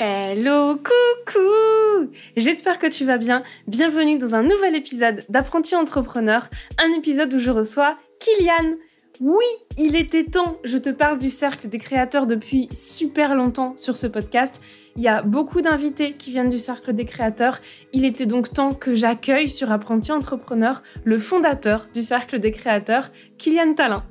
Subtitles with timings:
[0.00, 3.44] Hello, coucou J'espère que tu vas bien.
[3.68, 6.48] Bienvenue dans un nouvel épisode d'Apprenti Entrepreneur,
[6.82, 8.74] un épisode où je reçois Kylian.
[9.20, 9.44] Oui,
[9.78, 14.08] il était temps, je te parle du cercle des créateurs depuis super longtemps sur ce
[14.08, 14.60] podcast.
[14.96, 17.60] Il y a beaucoup d'invités qui viennent du cercle des créateurs.
[17.92, 23.12] Il était donc temps que j'accueille sur Apprenti Entrepreneur le fondateur du cercle des créateurs,
[23.38, 24.02] Kylian Talin.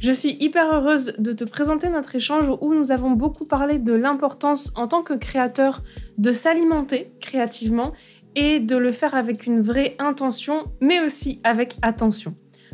[0.00, 3.92] Je suis hyper heureuse de te présenter notre échange où nous avons beaucoup parlé de
[3.92, 5.82] l'importance en tant que créateur
[6.16, 7.92] de s'alimenter créativement
[8.34, 12.32] et de le faire avec une vraie intention, mais aussi avec attention.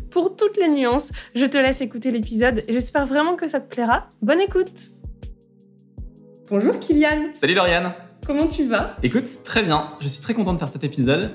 [0.09, 2.63] Pour toutes les nuances, je te laisse écouter l'épisode.
[2.69, 4.07] J'espère vraiment que ça te plaira.
[4.23, 4.93] Bonne écoute
[6.49, 7.93] Bonjour Kylian Salut Lauriane
[8.25, 8.95] Comment tu vas?
[9.03, 9.91] Écoute, très bien.
[10.01, 11.33] Je suis très content de faire cet épisode.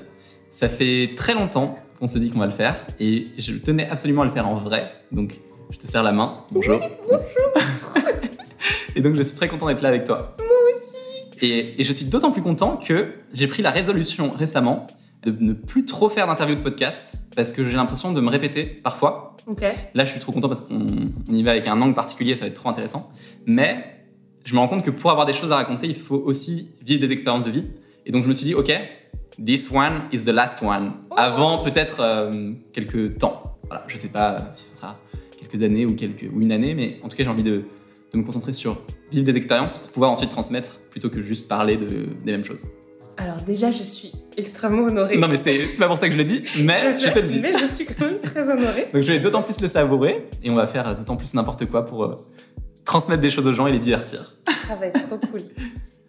[0.50, 4.22] Ça fait très longtemps qu'on se dit qu'on va le faire et je tenais absolument
[4.22, 4.90] à le faire en vrai.
[5.12, 5.38] Donc
[5.72, 6.38] je te serre la main.
[6.50, 6.80] Bonjour.
[7.00, 7.22] bonjour.
[8.94, 10.36] et donc, je suis très content d'être là avec toi.
[10.38, 11.44] Moi aussi.
[11.44, 14.86] Et, et je suis d'autant plus content que j'ai pris la résolution récemment
[15.24, 18.64] de ne plus trop faire d'interviews de podcast parce que j'ai l'impression de me répéter
[18.64, 19.36] parfois.
[19.46, 19.64] Ok.
[19.94, 20.86] Là, je suis trop content parce qu'on
[21.28, 23.10] y va avec un angle particulier, ça va être trop intéressant.
[23.46, 24.04] Mais
[24.44, 27.00] je me rends compte que pour avoir des choses à raconter, il faut aussi vivre
[27.00, 27.70] des expériences de vie.
[28.04, 28.72] Et donc, je me suis dit, OK,
[29.44, 30.92] this one is the last one.
[31.10, 31.14] Oh.
[31.16, 33.58] Avant peut-être euh, quelques temps.
[33.68, 34.94] Voilà, je sais pas si ce sera
[35.52, 37.64] quelques années ou, quelques, ou une année, mais en tout cas, j'ai envie de,
[38.12, 41.76] de, me concentrer sur vivre des expériences pour pouvoir ensuite transmettre plutôt que juste parler
[41.76, 42.66] de, des mêmes choses.
[43.18, 45.18] Alors déjà, je suis extrêmement honorée.
[45.18, 47.28] Non, mais c'est pas pour ça que je le dis, mais je, je te le
[47.28, 47.40] dis.
[47.40, 48.88] Mais je suis quand même très honorée.
[48.92, 51.84] Donc je vais d'autant plus le savourer et on va faire d'autant plus n'importe quoi
[51.84, 52.16] pour euh,
[52.84, 54.34] transmettre des choses aux gens et les divertir.
[54.66, 55.42] Ça va être trop cool.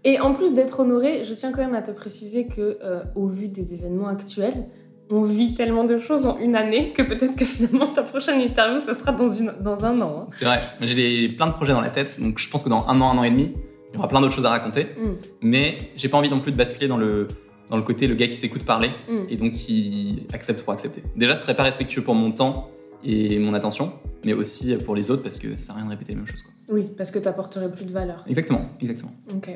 [0.05, 3.27] Et en plus d'être honorée, je tiens quand même à te préciser que, euh, au
[3.27, 4.65] vu des événements actuels,
[5.13, 8.79] on vit tellement de choses en une année que peut-être que finalement ta prochaine interview,
[8.79, 10.15] ce sera dans, une, dans un an.
[10.17, 10.27] Hein.
[10.35, 12.99] C'est vrai, j'ai plein de projets dans la tête, donc je pense que dans un
[13.01, 13.53] an, un an et demi,
[13.91, 14.85] il y aura plein d'autres choses à raconter.
[14.85, 15.07] Mm.
[15.43, 17.27] Mais j'ai pas envie non plus de basculer dans le,
[17.69, 19.15] dans le côté le gars qui s'écoute parler Mm.
[19.29, 21.03] et donc qui accepte pour accepter.
[21.15, 22.69] Déjà, ce serait pas respectueux pour mon temps
[23.03, 23.93] et mon attention,
[24.25, 26.27] mais aussi pour les autres parce que ça sert à rien de répéter les mêmes
[26.27, 26.41] choses.
[26.41, 26.53] Quoi.
[26.69, 28.23] Oui, parce que tu apporterais plus de valeur.
[28.27, 29.11] Exactement, exactement.
[29.35, 29.49] Ok.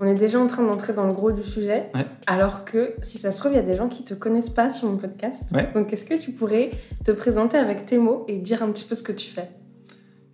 [0.00, 2.04] On est déjà en train d'entrer dans le gros du sujet, Ouais.
[2.26, 4.70] alors que si ça se trouve, il y a des gens qui te connaissent pas
[4.70, 5.44] sur mon podcast.
[5.52, 5.70] Ouais.
[5.74, 6.70] Donc est-ce que tu pourrais
[7.04, 9.48] te présenter avec tes mots et dire un petit peu ce que tu fais?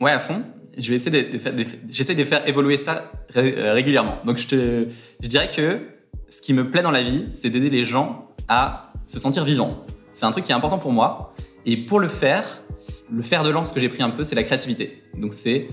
[0.00, 0.42] Ouais, à fond.
[0.76, 1.52] Je vais essayer de, de faire,
[1.90, 4.16] j'essaie de faire évoluer ça ré- euh, régulièrement.
[4.24, 4.88] Donc je, te,
[5.22, 5.80] je dirais que
[6.28, 8.74] ce qui me plaît dans la vie, c'est d'aider les gens à
[9.06, 9.84] se sentir vivants.
[10.12, 11.34] C'est un truc qui est important pour moi.
[11.66, 12.62] Et pour le faire,
[13.12, 15.02] le fer de lance que j'ai pris un peu, c'est la créativité.
[15.18, 15.68] Donc c'est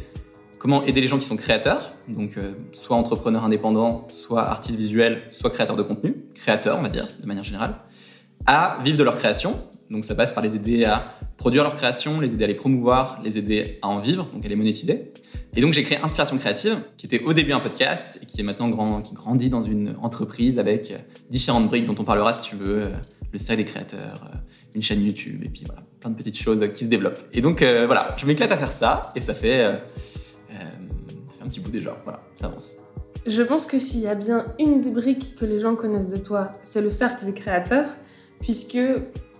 [0.60, 5.22] comment aider les gens qui sont créateurs, donc euh, soit entrepreneurs indépendants, soit artistes visuels,
[5.32, 7.76] soit créateurs de contenu, créateurs on va dire de manière générale,
[8.46, 9.56] à vivre de leur création.
[9.90, 11.02] Donc ça passe par les aider à
[11.38, 14.48] produire leur création, les aider à les promouvoir, les aider à en vivre, donc à
[14.48, 15.14] les monétiser.
[15.56, 18.44] Et donc j'ai créé Inspiration Créative, qui était au début un podcast et qui est
[18.44, 20.98] maintenant grand, qui grandit dans une entreprise avec euh,
[21.32, 22.90] différentes briques dont on parlera si tu veux, euh,
[23.32, 24.30] le cercle des créateurs,
[24.76, 27.20] une chaîne YouTube et puis voilà, plein de petites choses qui se développent.
[27.34, 29.80] Et donc voilà, je m'éclate à faire ça et ça fait,
[31.50, 32.78] petit bout déjà, voilà, ça avance.
[33.26, 36.18] Je pense que s'il y a bien une des briques que les gens connaissent de
[36.18, 37.88] toi, c'est le cercle des créateurs,
[38.40, 38.80] puisque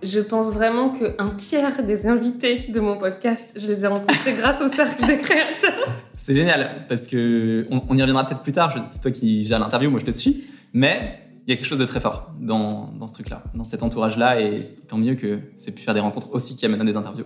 [0.02, 4.60] je pense vraiment qu'un tiers des invités de mon podcast, je les ai rencontrés grâce
[4.60, 5.88] au cercle des créateurs.
[6.16, 8.74] C'est génial parce que on, on y reviendra peut-être plus tard.
[8.86, 10.44] C'est toi qui gères l'interview, moi je te suis.
[10.72, 13.82] Mais il y a quelque chose de très fort dans, dans ce truc-là, dans cet
[13.82, 16.96] entourage-là, et tant mieux que c'est pu faire des rencontres aussi qui amènent à des
[16.96, 17.24] interviews.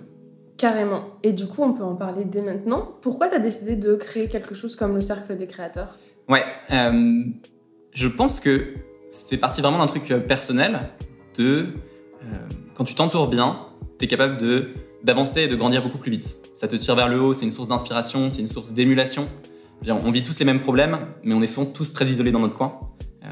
[0.57, 1.05] Carrément.
[1.23, 2.93] Et du coup, on peut en parler dès maintenant.
[3.03, 5.99] Pourquoi tu as décidé de créer quelque chose comme le cercle des créateurs?
[6.29, 7.25] Ouais, euh,
[7.93, 8.73] je pense que
[9.11, 10.81] c'est parti vraiment d'un truc euh, personnel
[11.37, 11.67] de
[12.23, 12.37] euh,
[12.75, 13.61] quand tu t'entoures bien,
[13.99, 14.69] tu es capable de
[15.03, 16.37] d'avancer et de grandir beaucoup plus vite.
[16.55, 19.29] Ça te tire vers le haut, c'est une source d'inspiration, c'est une source d'émulation.
[19.87, 22.55] On vit tous les mêmes problèmes, mais on est souvent tous très isolés dans notre
[22.55, 22.81] coin.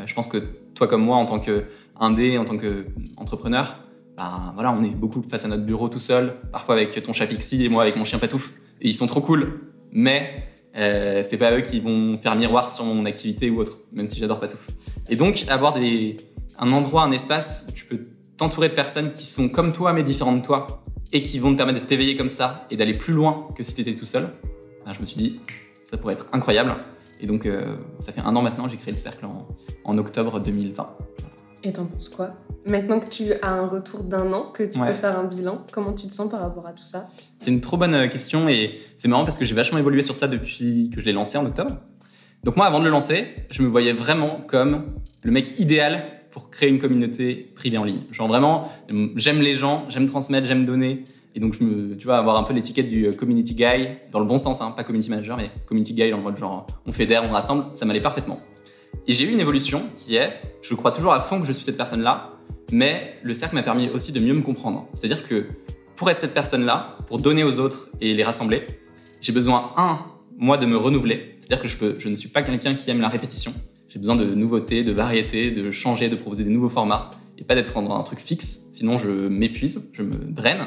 [0.05, 0.37] Je pense que
[0.75, 3.79] toi comme moi, en tant qu'indé, en tant qu'entrepreneur,
[4.55, 7.65] voilà, on est beaucoup face à notre bureau tout seul, parfois avec ton chat Pixie
[7.65, 8.53] et moi avec mon chien Patouf.
[8.81, 9.61] Ils sont trop cool,
[9.93, 14.07] mais euh, c'est pas eux qui vont faire miroir sur mon activité ou autre, même
[14.07, 14.67] si j'adore Patouf.
[15.09, 16.17] Et donc, avoir des,
[16.59, 18.01] un endroit, un espace où tu peux
[18.37, 21.57] t'entourer de personnes qui sont comme toi mais différentes de toi et qui vont te
[21.57, 24.31] permettre de t'éveiller comme ça et d'aller plus loin que si tu étais tout seul,
[24.85, 25.41] ben, je me suis dit,
[25.91, 26.75] ça pourrait être incroyable.
[27.21, 29.27] Et donc, euh, ça fait un an maintenant, j'ai créé le cercle
[29.85, 30.97] en octobre 2020.
[31.64, 32.31] Et t'en penses quoi
[32.67, 34.88] Maintenant que tu as un retour d'un an, que tu Ouais.
[34.88, 37.61] peux faire un bilan, comment tu te sens par rapport à tout ça C'est une
[37.61, 40.91] trop bonne euh, question et c'est marrant parce que j'ai vachement évolué sur ça depuis
[40.94, 41.76] que je l'ai lancé en octobre.
[42.44, 44.85] Donc moi, avant de le lancer, je me voyais vraiment comme
[45.25, 48.00] le mec idéal pour créer une communauté privée en ligne.
[48.11, 48.69] Genre vraiment,
[49.17, 51.05] j'aime les gens, j'aime transmettre, j'aime donner.
[51.35, 54.19] Et donc, je me, tu vois, avoir un peu l'étiquette du euh, community guy, dans
[54.20, 56.93] le bon sens, hein, pas community manager, mais community guy dans le mode genre, on
[56.93, 58.38] fédère, on rassemble, ça m'allait parfaitement.
[59.09, 61.65] Et j'ai eu une évolution qui est, je crois toujours à fond que je suis
[61.65, 62.29] cette personne-là,
[62.71, 64.89] mais le cercle m'a permis aussi de mieux me comprendre.
[64.93, 65.49] C'est-à-dire que
[65.97, 68.67] pour être cette personne-là, pour donner aux autres et les rassembler,
[69.21, 69.99] j'ai besoin, un,
[70.39, 71.31] moi, de me renouveler.
[71.41, 73.53] C'est-à-dire que je, peux, je ne suis pas quelqu'un qui aime la répétition.
[73.89, 77.55] J'ai besoin de nouveautés, de variété, de changer, de proposer des nouveaux formats et pas
[77.55, 78.69] d'être dans un truc fixe.
[78.73, 80.67] Sinon, je m'épuise, je me draine.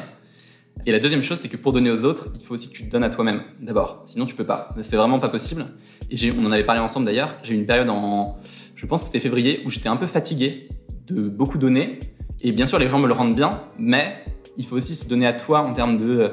[0.86, 2.86] Et la deuxième chose, c'est que pour donner aux autres, il faut aussi que tu
[2.86, 4.04] te donnes à toi-même d'abord.
[4.06, 4.70] Sinon, tu peux pas.
[4.82, 5.66] C'est vraiment pas possible.
[6.12, 7.36] Et on en avait parlé ensemble d'ailleurs.
[7.44, 8.38] J'ai eu une période en,
[8.76, 10.68] je pense que c'était février, où j'étais un peu fatigué
[11.08, 12.00] de beaucoup donner.
[12.44, 14.24] Et bien sûr, les gens me le rendent bien, mais
[14.58, 16.30] il faut aussi se donner à toi en termes de euh,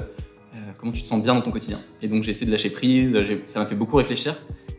[0.78, 1.80] comment tu te sens bien dans ton quotidien.
[2.02, 3.16] Et donc, j'ai essayé de lâcher prise.
[3.46, 4.36] Ça m'a fait beaucoup réfléchir.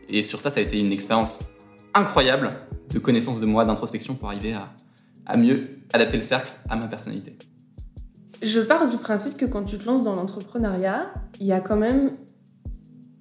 [0.08, 1.52] Et sur ça, ça a été une expérience
[1.94, 2.52] incroyable
[2.90, 4.54] de connaissance de moi, d'introspection pour arriver
[5.26, 7.36] à mieux adapter le cercle à ma personnalité.
[8.42, 11.76] Je pars du principe que quand tu te lances dans l'entrepreneuriat, il y a quand
[11.76, 12.10] même.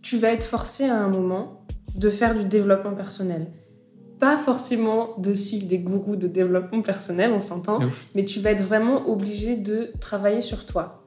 [0.01, 1.49] Tu vas être forcé à un moment
[1.95, 3.51] de faire du développement personnel.
[4.19, 7.79] Pas forcément de suivre des gourous de développement personnel, on s'entend,
[8.15, 11.03] mais tu vas être vraiment obligé de travailler sur toi.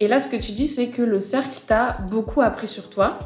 [0.00, 3.18] Et là, ce que tu dis, c'est que le cercle t'a beaucoup appris sur toi.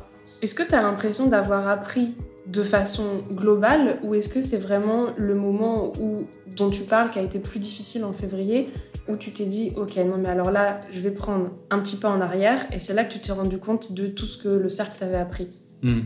[0.43, 2.15] Est-ce que tu as l'impression d'avoir appris
[2.47, 6.27] de façon globale ou est-ce que c'est vraiment le moment où,
[6.57, 8.71] dont tu parles qui a été plus difficile en février
[9.09, 12.11] où tu t'es dit ok non mais alors là je vais prendre un petit pas
[12.11, 14.69] en arrière et c'est là que tu t'es rendu compte de tout ce que le
[14.69, 15.49] cercle t'avait appris
[15.83, 16.01] Hmm.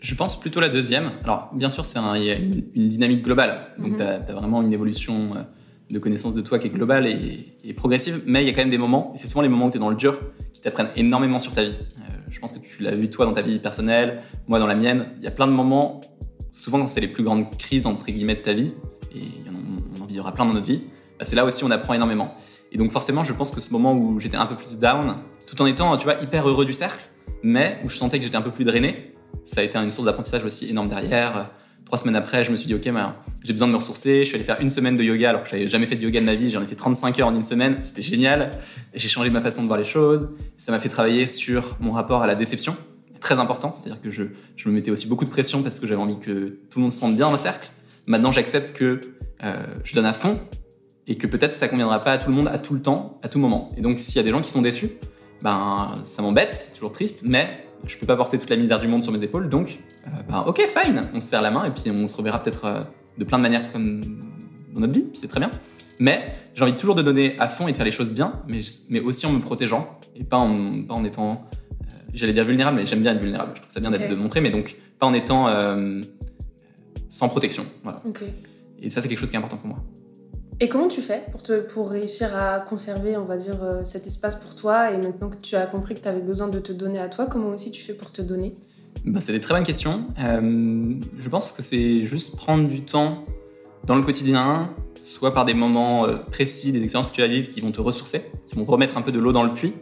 [0.00, 1.10] Je pense plutôt la deuxième.
[1.24, 3.62] Alors, bien sûr, c'est un- y a une, une dynamique globale.
[3.78, 3.96] Donc, Mhm.
[3.96, 5.40] tu as, vraiment une évolution euh,
[5.92, 8.22] de connaissance de toi qui est globale et, et progressive.
[8.26, 9.78] Mais il y a quand même des moments, et c'est souvent les moments où tu
[9.78, 10.20] es dans le dur,
[10.52, 11.70] qui t'apprennent énormément sur ta vie.
[11.70, 14.76] Euh, je pense que tu l'as vu toi dans ta vie personnelle, moi dans la
[14.76, 15.06] mienne.
[15.18, 16.00] Il y a plein de moments,
[16.52, 18.70] souvent quand c'est les plus grandes crises, entre guillemets, de ta vie,
[19.12, 20.82] et en on en vivra plein dans notre vie,
[21.22, 22.34] c'est là aussi on apprend énormément.
[22.72, 25.16] Et donc, forcément, je pense que ce moment où j'étais un peu plus down,
[25.46, 27.02] tout en étant, tu vois, hyper heureux du cercle,
[27.42, 29.12] mais où je sentais que j'étais un peu plus drainé,
[29.44, 31.50] ça a été une source d'apprentissage aussi énorme derrière.
[31.84, 34.20] Trois semaines après, je me suis dit, ok, bah, j'ai besoin de me ressourcer.
[34.20, 36.20] Je suis allé faire une semaine de yoga alors que j'avais jamais fait de yoga
[36.20, 36.50] de ma vie.
[36.50, 37.78] J'en ai fait 35 heures en une semaine.
[37.82, 38.50] C'était génial.
[38.92, 40.30] J'ai changé ma façon de voir les choses.
[40.56, 42.76] Ça m'a fait travailler sur mon rapport à la déception.
[43.20, 43.72] Très important.
[43.76, 44.24] C'est-à-dire que je,
[44.56, 46.92] je me mettais aussi beaucoup de pression parce que j'avais envie que tout le monde
[46.92, 47.70] se sente bien dans le cercle.
[48.08, 49.00] Maintenant, j'accepte que
[49.44, 50.40] euh, je donne à fond
[51.08, 53.28] et que peut-être ça conviendra pas à tout le monde à tout le temps, à
[53.28, 53.72] tout moment.
[53.76, 54.90] Et donc, s'il y a des gens qui sont déçus,
[55.42, 58.88] ben, ça m'embête, c'est toujours triste, mais je peux pas porter toute la misère du
[58.88, 61.70] monde sur mes épaules, donc, euh, ben, ok, fine, on se serre la main et
[61.70, 62.82] puis on se reverra peut-être euh,
[63.18, 64.00] de plein de manières comme
[64.74, 65.50] dans notre vie, puis c'est très bien.
[66.00, 68.60] Mais j'ai envie toujours de donner à fond et de faire les choses bien, mais,
[68.90, 72.78] mais aussi en me protégeant et pas en, pas en étant, euh, j'allais dire vulnérable,
[72.78, 73.52] mais j'aime bien être vulnérable.
[73.54, 74.10] Je trouve ça bien d'être Ok.
[74.10, 75.46] de montrer, mais donc pas en étant
[77.10, 77.64] sans protection.
[77.82, 77.98] Voilà.
[78.82, 79.78] Et ça, c'est quelque chose qui est important pour moi.
[80.58, 84.06] Et comment tu fais pour, te, pour réussir à conserver, on va dire, euh, cet
[84.06, 86.72] espace pour toi et maintenant que tu as compris que tu avais besoin de te
[86.72, 88.56] donner à toi, comment aussi tu fais pour te donner?
[89.04, 89.96] Bah, c'est des très bonnes questions.
[90.18, 93.24] Euh, je pense que c'est juste prendre du temps
[93.86, 97.50] dans le quotidien, soit par des moments euh, précis, des expériences que tu vas vivre
[97.50, 99.74] qui vont te ressourcer, qui vont remettre un peu de l'eau dans le puits,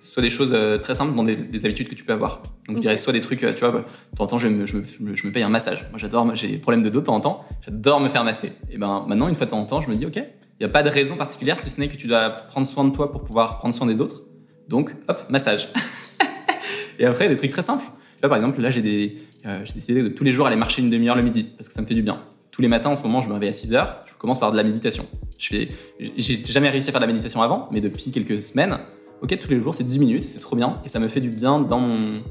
[0.00, 2.42] soit des choses euh, très simples dans des, des habitudes que tu peux avoir.
[2.68, 4.48] Donc je dirais soit des trucs, euh, tu vois, bah, de temps en temps je
[4.48, 5.86] me, je me- je me paye un massage.
[5.90, 8.52] Moi j'adore, j'ai des problèmes de dos de temps en temps, j'adore me faire masser.
[8.70, 10.22] Et ben maintenant, une fois de temps en temps, je me dis, ok, il
[10.60, 12.90] n'y a pas de raison particulière si ce n'est que tu dois prendre soin de
[12.90, 14.22] toi pour pouvoir prendre soin des autres.
[14.68, 15.68] Donc hop, massage.
[16.98, 17.84] Et après, des trucs très simples.
[17.84, 20.56] Tu vois, par exemple, là, j'ai des, euh, j'ai décidé de tous les jours aller
[20.56, 22.20] marcher une demi-heure le midi parce que ça me fait du bien.
[22.50, 24.00] Tous les matins, en ce moment, je me réveille à 6 heures.
[24.06, 25.06] Je commence par de la méditation.
[25.38, 25.68] Je fais,
[26.16, 28.78] j'ai jamais réussi à faire de la méditation avant, mais depuis quelques semaines,
[29.22, 31.28] ok, tous les jours, c'est 10 minutes, c'est trop bien, et ça me fait du
[31.30, 32.22] bien dans mon,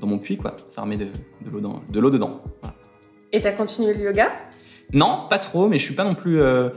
[0.00, 0.56] dans mon puits, quoi.
[0.66, 2.42] Ça remet de, de l'eau dans- de l'eau dedans.
[2.62, 2.76] Voilà.
[3.32, 4.30] Et tu as continué le yoga?
[4.94, 6.68] Non, pas trop, mais je suis pas non plus euh,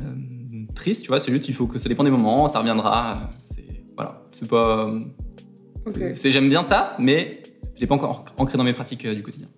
[0.00, 1.20] euh, triste, tu vois.
[1.20, 3.28] C'est juste, il faut que ça dépend des moments, ça reviendra.
[3.54, 4.90] C'est, voilà, c'est pas.
[5.86, 5.96] Ok.
[6.14, 7.42] C'est- J'aime bien ça, mais
[7.74, 9.48] je l'ai pas encore ancré dans mes pratiques euh, du quotidien.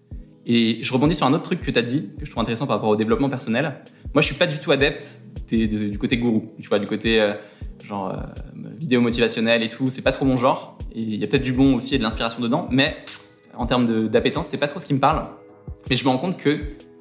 [0.46, 2.66] Et je rebondis sur un autre truc que tu as dit, que je trouve intéressant
[2.66, 3.76] par rapport au développement personnel.
[4.14, 7.20] Moi, je suis pas du tout adepte des- du côté gourou, tu vois, du côté
[7.20, 7.34] euh,
[7.84, 8.16] genre euh,
[8.78, 9.90] vidéo motivationnelle et tout.
[9.90, 10.78] C'est pas trop mon genre.
[10.92, 12.96] Et il y a peut-être du bon aussi et de l'inspiration dedans, mais
[13.54, 15.28] en termes d'appétence, c'est pas trop ce qui me parle.
[15.88, 16.60] Mais je me rends compte que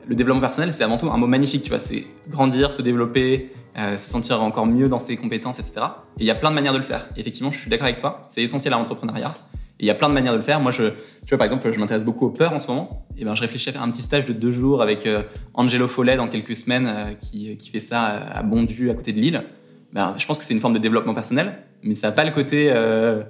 [0.10, 1.80] le développement personnel, c'est avant tout un mot magnifique, tu vois.
[1.80, 5.86] C'est grandir, se développer, euh, se sentir encore mieux dans ses compétences, etc.
[6.18, 7.08] Et il y a plein de manières de le faire.
[7.16, 9.34] Et effectivement, je suis d'accord avec toi, c'est essentiel à l'entrepreneuriat.
[9.80, 10.60] il y a plein de manières de le faire.
[10.60, 13.06] Moi, je, tu vois, par exemple, je m'intéresse beaucoup aux peurs en ce moment.
[13.18, 15.22] Et ben, je réfléchis à faire un petit stage de deux jours avec euh,
[15.54, 19.44] Angelo Follet dans quelques semaines, qui, qui, fait ça à Bondu, à côté de Lille.
[19.94, 22.32] Ben, je pense que c'est une forme de développement personnel, mais ça n'a pas le
[22.32, 23.24] côté euh,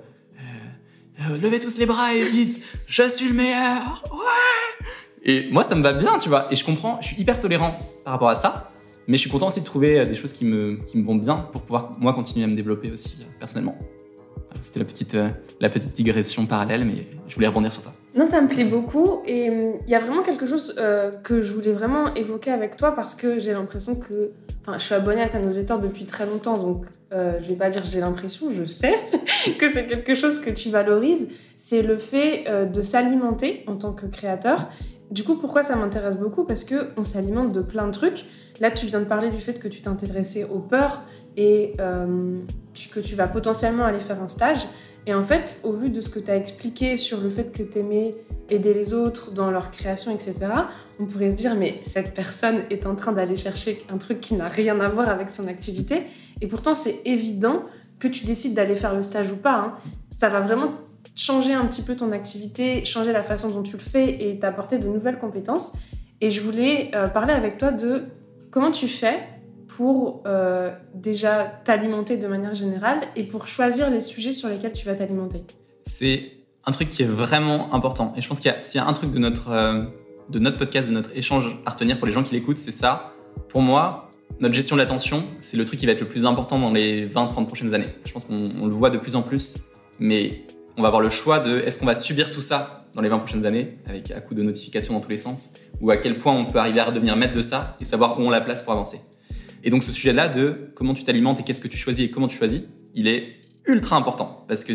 [1.41, 4.03] levez tous les bras et dites je suis le meilleur.
[4.11, 4.87] Ouais.
[5.23, 6.47] Et moi, ça me va bien, tu vois.
[6.51, 8.71] Et je comprends, je suis hyper tolérant par rapport à ça.
[9.07, 11.35] Mais je suis content aussi de trouver des choses qui me, qui me vont bien
[11.51, 13.77] pour pouvoir, moi, continuer à me développer aussi personnellement.
[14.61, 17.91] C'était la petite, euh, la petite digression parallèle, mais je voulais rebondir sur ça.
[18.15, 19.21] Non, ça me plaît beaucoup.
[19.25, 22.91] Et il y a vraiment quelque chose euh, que je voulais vraiment évoquer avec toi
[22.91, 24.29] parce que j'ai l'impression que.
[24.77, 27.83] Je suis abonnée à ta newsletter depuis très longtemps, donc euh, je vais pas dire
[27.85, 28.93] j'ai l'impression, je sais
[29.59, 31.29] que c'est quelque chose que tu valorises.
[31.57, 34.69] C'est le fait de s'alimenter en tant que créateur.
[35.11, 36.43] Du coup, pourquoi ça m'intéresse beaucoup?
[36.43, 38.25] Parce qu'on s'alimente de plein de trucs.
[38.59, 41.03] Là, tu viens de parler du fait que tu t'intéressais aux peurs
[41.35, 42.37] et euh,
[42.91, 44.67] que tu vas potentiellement aller faire un stage.
[45.05, 47.63] Et en fait, au vu de ce que tu as expliqué sur le fait que
[47.63, 48.11] tu aimais
[48.49, 50.35] aider les autres dans leur création, etc.,
[50.99, 54.33] on pourrait se dire, mais cette personne est en train d'aller chercher un truc qui
[54.33, 56.03] n'a rien à voir avec son activité.
[56.41, 57.63] Et pourtant, c'est évident
[57.99, 59.55] que tu décides d'aller faire le stage ou pas.
[59.55, 59.71] Hein.
[60.09, 60.73] Ça va vraiment
[61.15, 64.77] changer un petit peu ton activité, changer la façon dont tu le fais et t'apporter
[64.77, 65.77] de nouvelles compétences.
[66.21, 68.05] Et je voulais euh, parler avec toi de
[68.51, 69.19] comment tu fais
[69.79, 74.85] pour euh, déjà t'alimenter de manière générale et pour choisir les sujets sur lesquels tu
[74.85, 75.41] vas t'alimenter
[75.85, 76.33] C'est
[76.65, 78.11] un truc qui est vraiment important.
[78.17, 79.85] Et je pense qu'il y, a un truc de notre, euh,
[80.27, 83.13] de notre podcast, de notre échange à retenir pour les gens qui l'écoutent, c'est ça.
[83.47, 84.09] Pour moi,
[84.41, 87.07] notre gestion de l'attention, c'est le truc qui va être le plus important dans les
[87.07, 87.87] 20-30 prochaines années.
[88.03, 89.59] Je pense qu'on le voit de plus en plus,
[89.97, 90.41] mais
[90.75, 93.19] on va avoir le choix de est-ce qu'on va subir tout ça dans les 20
[93.19, 96.33] prochaines années, avec à coup de notifications dans tous les sens, ou à quel point
[96.33, 98.73] on peut arriver à devenir maître de ça et savoir où on la place pour
[98.73, 98.99] avancer.
[99.63, 102.27] Et donc ce sujet-là de comment tu t'alimentes et qu'est-ce que tu choisis et comment
[102.27, 102.61] tu choisis,
[102.95, 104.73] il est ultra important parce que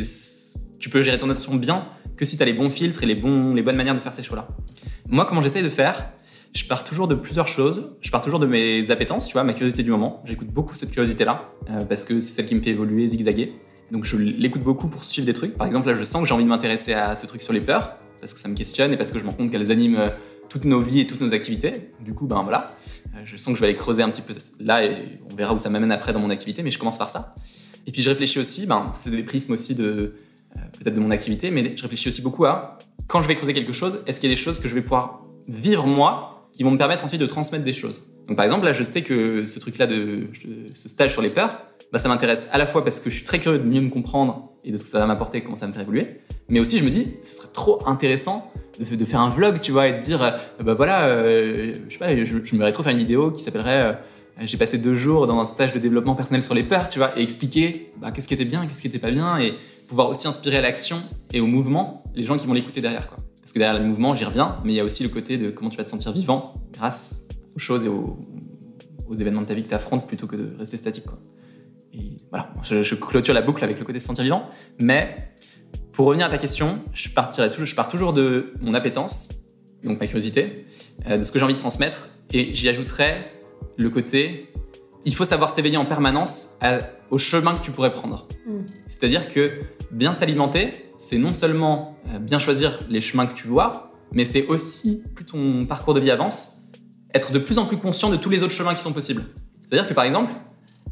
[0.79, 1.85] tu peux gérer ton attention bien
[2.17, 4.13] que si tu as les bons filtres et les, bons, les bonnes manières de faire
[4.13, 4.47] ces choix-là.
[5.09, 6.13] Moi, comment j'essaye de faire
[6.55, 7.97] Je pars toujours de plusieurs choses.
[8.01, 10.23] Je pars toujours de mes appétences, tu vois, ma curiosité du moment.
[10.25, 13.53] J'écoute beaucoup cette curiosité-là euh, parce que c'est celle qui me fait évoluer, zigzaguer.
[13.91, 15.55] Donc je l'écoute beaucoup pour suivre des trucs.
[15.55, 17.61] Par exemple, là, je sens que j'ai envie de m'intéresser à ce truc sur les
[17.61, 19.99] peurs parce que ça me questionne et parce que je me rends compte qu'elles animent
[19.99, 20.09] euh,
[20.49, 21.91] toutes nos vies et toutes nos activités.
[22.01, 22.65] Du coup, ben voilà,
[23.23, 25.59] je sens que je vais aller creuser un petit peu là et on verra où
[25.59, 27.35] ça m'amène après dans mon activité, mais je commence par ça.
[27.87, 30.15] Et puis je réfléchis aussi, ben, c'est des prismes aussi de
[30.57, 33.53] euh, peut-être de mon activité, mais je réfléchis aussi beaucoup à quand je vais creuser
[33.53, 36.63] quelque chose, est-ce qu'il y a des choses que je vais pouvoir vivre moi qui
[36.63, 38.11] vont me permettre ensuite de transmettre des choses?
[38.27, 41.61] Donc par exemple, là, je sais que ce truc-là de ce stage sur les peurs,
[41.93, 43.91] bah, ça m'intéresse à la fois parce que je suis très curieux de mieux me
[43.91, 46.61] comprendre et de ce que ça va m'apporter, comment ça va me faire évoluer, mais
[46.61, 49.95] aussi je me dis, ce serait trop intéressant de, faire un vlog, tu vois, et
[49.95, 50.31] de dire, euh,
[50.63, 53.93] bah voilà, euh, je sais pas, je, me trop faire une vidéo qui s'appellerait euh,
[54.43, 57.19] J'ai passé deux jours dans un stage de développement personnel sur les peurs, tu vois,
[57.19, 59.55] et expliquer bah, qu'est-ce qui était bien, qu'est-ce qui était pas bien, et
[59.89, 61.03] pouvoir aussi inspirer à l'action
[61.33, 63.19] et au mouvement les gens qui vont l'écouter derrière, quoi.
[63.41, 65.51] Parce que derrière le mouvement, j'y reviens, mais il y a aussi le côté de
[65.51, 68.19] comment tu vas te sentir vivant grâce aux choses et aux,
[69.17, 71.19] événements de ta vie que tu affrontes plutôt que de rester statique, quoi.
[71.93, 74.49] Et voilà, je, je, clôture la boucle avec le côté se sentir vivant,
[74.81, 75.34] mais
[75.95, 79.29] pour revenir à ta question, je, partirai toujours, je pars toujours de mon appétence,
[79.83, 80.67] donc ma curiosité,
[81.07, 83.31] euh, de ce que j'ai envie de transmettre, et j'y ajouterai
[83.77, 84.51] le côté
[85.05, 86.59] il faut savoir s'éveiller en permanence
[87.11, 88.27] au chemin que tu pourrais prendre.
[88.47, 88.61] Mm.
[88.87, 89.61] C'est-à-dire que
[89.91, 94.47] bien s'alimenter, c'est non seulement euh, bien choisir les chemins que tu vois, mais c'est
[94.47, 96.63] aussi, plus ton parcours de vie avance,
[97.13, 99.25] être de plus en plus conscient de tous les autres chemins qui sont possibles.
[99.69, 100.33] C'est-à-dire que par exemple,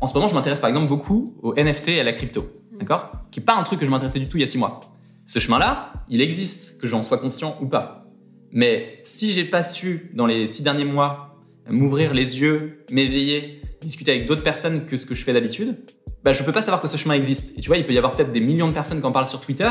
[0.00, 2.42] en ce moment, je m'intéresse par exemple beaucoup aux NFT et à la crypto,
[2.72, 2.78] mm.
[2.78, 3.10] d'accord?
[3.30, 4.80] Qui n'est pas un truc que je m'intéressais du tout il y a six mois.
[5.26, 8.06] Ce chemin-là, il existe, que j'en sois conscient ou pas.
[8.50, 11.38] Mais si j'ai pas su, dans les six derniers mois,
[11.68, 15.76] m'ouvrir les yeux, m'éveiller, discuter avec d'autres personnes que ce que je fais d'habitude,
[16.22, 17.58] bah, je peux pas savoir que ce chemin existe.
[17.58, 19.26] Et tu vois, il peut y avoir peut-être des millions de personnes qui en parlent
[19.26, 19.70] sur Twitter.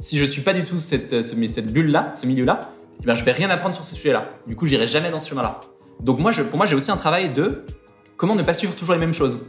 [0.00, 3.32] Si je suis pas du tout cette, cette bulle-là, ce milieu-là, eh ben, je vais
[3.32, 4.28] rien apprendre sur ce sujet-là.
[4.46, 5.60] Du coup, j'irai jamais dans ce chemin-là.
[6.02, 7.64] Donc moi, je, pour moi, j'ai aussi un travail de
[8.16, 9.40] comment ne pas suivre toujours les mêmes choses.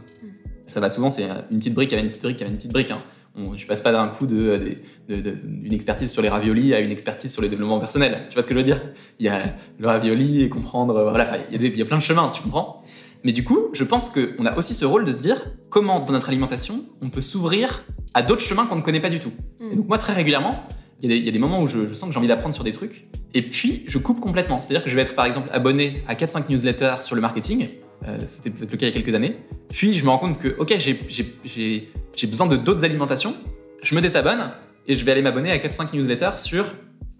[0.66, 2.90] Ça va souvent, c'est une petite brique avec une petite brique avec une petite brique.
[2.90, 3.02] Hein
[3.36, 4.76] on, je passe pas d'un coup d'une
[5.08, 8.26] de, expertise sur les raviolis à une expertise sur les développements personnels.
[8.28, 8.80] Tu vois ce que je veux dire?
[9.18, 11.98] Il y a le ravioli et comprendre, voilà, il y, a il y a plein
[11.98, 12.80] de chemins, tu comprends?
[13.24, 16.12] Mais du coup, je pense qu'on a aussi ce rôle de se dire comment dans
[16.12, 19.32] notre alimentation on peut s'ouvrir à d'autres chemins qu'on ne connaît pas du tout.
[19.60, 19.72] Mm.
[19.72, 20.62] Et donc moi très régulièrement,
[21.02, 23.08] il y, a des moments où je, sens que j'ai envie d'apprendre sur des trucs,
[23.34, 24.60] et puis je coupe complètement.
[24.60, 27.68] C'est-à-dire que je vais être par exemple abonné à 4-5 newsletters sur le marketing,
[28.06, 29.36] euh, c'était peut-être le cas il y a quelques années,
[29.68, 33.36] puis je me rends compte que ok j'ai j'ai besoin de d'autres alimentations,
[33.82, 34.50] je me désabonne
[34.86, 36.66] et je vais aller m'abonner à 4-5 newsletters sur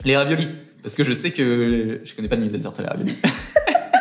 [0.04, 0.48] les raviolis.
[0.82, 2.00] Parce que je sais que.
[2.04, 3.16] Je connais pas de newsletter sur les raviolis.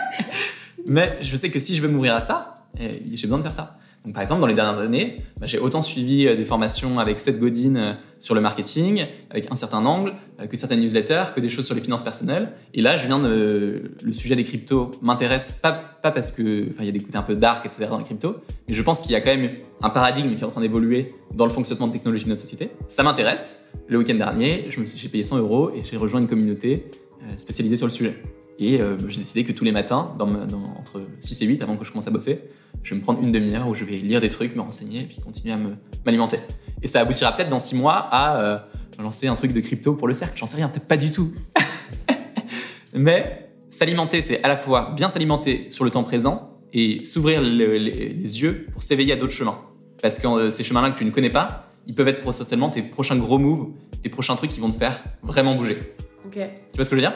[0.90, 3.54] Mais je sais que si je veux m'ouvrir à ça, eh, j'ai besoin de faire
[3.54, 3.78] ça.
[4.06, 7.20] Donc, par exemple, dans les dernières années, bah, j'ai autant suivi euh, des formations avec
[7.20, 11.40] Seth Godin euh, sur le marketing, avec un certain angle, euh, que certaines newsletters, que
[11.40, 12.52] des choses sur les finances personnelles.
[12.74, 13.92] Et là, je viens de.
[14.04, 16.70] Le sujet des cryptos m'intéresse pas, parce que.
[16.70, 17.86] Enfin, il y a des côtés un peu dark, etc.
[17.90, 18.36] dans les cryptos,
[18.68, 21.12] mais je pense qu'il y a quand même un paradigme qui est en train d'évoluer
[21.34, 22.72] dans le fonctionnement de technologie de notre société.
[22.90, 23.70] Ça m'intéresse.
[23.88, 26.90] Le week-end dernier, je me j'ai payé 100 euros et j'ai rejoint une communauté
[27.38, 28.20] spécialisée sur le sujet.
[28.60, 31.92] Et euh, j'ai décidé que tous les matins, entre 6 et 8, avant que je
[31.92, 32.40] commence à bosser,
[32.84, 35.06] je vais me prendre une demi-heure où je vais lire des trucs, me renseigner et
[35.06, 35.74] puis continuer à me-
[36.06, 36.40] m'alimenter.
[36.82, 38.58] Et ça aboutira peut-être dans 6 mois à euh,
[39.02, 40.38] lancer un truc de crypto pour le cercle.
[40.38, 41.32] J'en sais rien, peut-être pas du tout.
[42.96, 46.42] Mais s'alimenter, c'est à la fois bien s'alimenter sur le temps présent
[46.74, 49.60] et s'ouvrir le- les, les yeux pour s'éveiller à d'autres chemins.
[50.02, 52.82] Parce que euh, ces chemins-là que tu ne connais pas, ils peuvent être potentiellement tes
[52.82, 53.70] prochains gros moves,
[54.02, 55.94] tes prochains trucs qui vont te faire vraiment bouger.
[56.26, 56.34] Ok.
[56.34, 56.40] Tu
[56.76, 57.14] vois ce que je veux dire?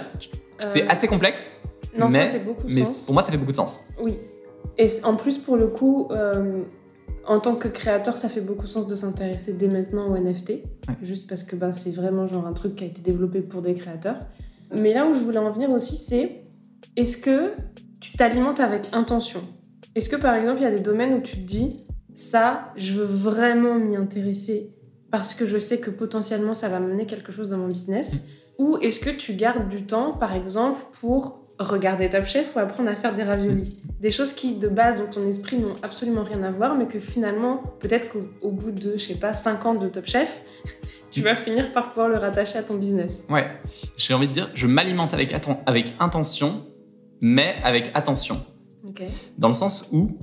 [0.59, 1.61] C'est Euh, assez complexe,
[1.97, 3.05] Non, mais, ça fait beaucoup de mais sens.
[3.05, 3.89] pour moi, ça fait beaucoup de sens.
[4.01, 4.15] Oui.
[4.77, 6.63] Et en plus, pour le coup, euh,
[7.25, 10.49] en tant que créateur, ça fait beaucoup de sens de s'intéresser dès maintenant aux NFT.
[10.49, 10.95] Ouais.
[11.01, 13.73] Juste parce que bah, c'est vraiment genre un truc qui a été développé pour des
[13.73, 14.17] créateurs.
[14.75, 16.43] Mais là où je voulais en venir aussi, c'est
[16.95, 17.53] est-ce que
[17.99, 19.41] tu t'alimentes avec intention?
[19.95, 21.69] Est-ce que par exemple, il y a des domaines où tu te dis
[22.13, 24.73] ça, je veux vraiment m'y intéresser
[25.11, 28.27] parce que je sais que potentiellement ça va mener quelque chose dans mon business?
[28.57, 32.89] Ou est-ce que tu gardes du temps, par exemple, pour regarder Top Chef ou apprendre
[32.89, 33.69] à faire des raviolis.
[33.99, 36.99] Des choses qui, de base, dans ton esprit, n'ont absolument rien à voir, mais que
[36.99, 40.41] finalement, peut-être qu'au au bout de, je sais pas, 5 ans de Top Chef,
[41.11, 43.25] tu vas finir par pouvoir le rattacher à ton business.
[43.29, 43.47] Ouais,
[43.97, 45.33] j'ai envie de dire, je m'alimente avec,
[45.65, 46.61] avec intention,
[47.21, 48.39] mais avec attention.
[49.37, 50.17] Dans le sens où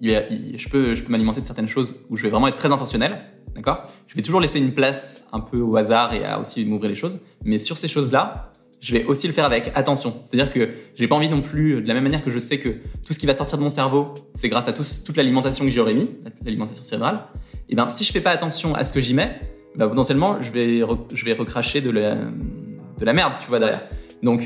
[0.00, 2.30] il y a- il- je peux, je peux m'alimenter de certaines choses où je vais
[2.30, 3.18] vraiment être très intentionnel,
[3.54, 3.90] d'accord?
[4.08, 6.96] Je vais toujours laisser une place un peu au hasard et à aussi m'ouvrir les
[6.96, 8.49] choses, mais sur ces choses-là,
[8.80, 10.14] je vais aussi le faire avec attention.
[10.24, 12.70] C'est-à-dire que j'ai pas envie non plus, de la même manière que je sais que
[13.06, 15.80] tout ce qui va sortir de mon cerveau, c'est grâce à toute l'alimentation que j'y
[15.80, 16.10] aurais mis,
[16.44, 17.24] l'alimentation cérébrale,
[17.68, 19.38] et ben si je fais pas attention à ce que j'y mets,
[19.76, 20.80] ben, potentiellement je vais,
[21.14, 23.86] je vais recracher de la, de la merde, tu vois, derrière.
[24.22, 24.42] Donc,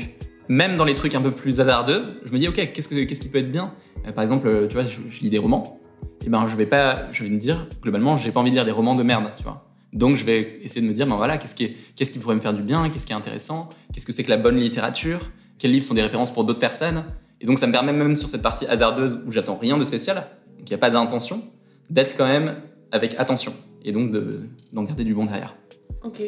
[0.47, 3.21] même dans les trucs un peu plus hasardeux, je me dis, ok, qu'est-ce, que, qu'est-ce
[3.21, 3.73] qui peut être bien?
[4.07, 5.79] Euh, Par exemple, euh, tu vois, je, lis des romans,
[6.25, 8.65] et ben je vais pas, je vais me dire, globalement, j'ai pas envie de lire
[8.65, 9.57] des romans de merde, tu vois.
[9.95, 12.41] Donc, je vais essayer de me dire, ben voilà, qu'est-ce qui, qu'est-ce qui pourrait me
[12.41, 15.19] faire du bien, qu'est-ce qui est intéressant, qu'est-ce que c'est que la bonne littérature,
[15.57, 17.03] quels livres sont des références pour d'autres personnes.
[17.41, 20.17] Et donc, ça me permet même sur cette partie hasardeuse où j'attends rien de spécial,
[20.57, 21.41] donc il n'y a pas d'intention,
[21.89, 22.55] d'être quand même
[22.91, 23.53] avec attention,
[23.83, 24.41] et donc de,
[24.73, 25.55] d'en garder du bon derrière.
[26.03, 26.21] Ok.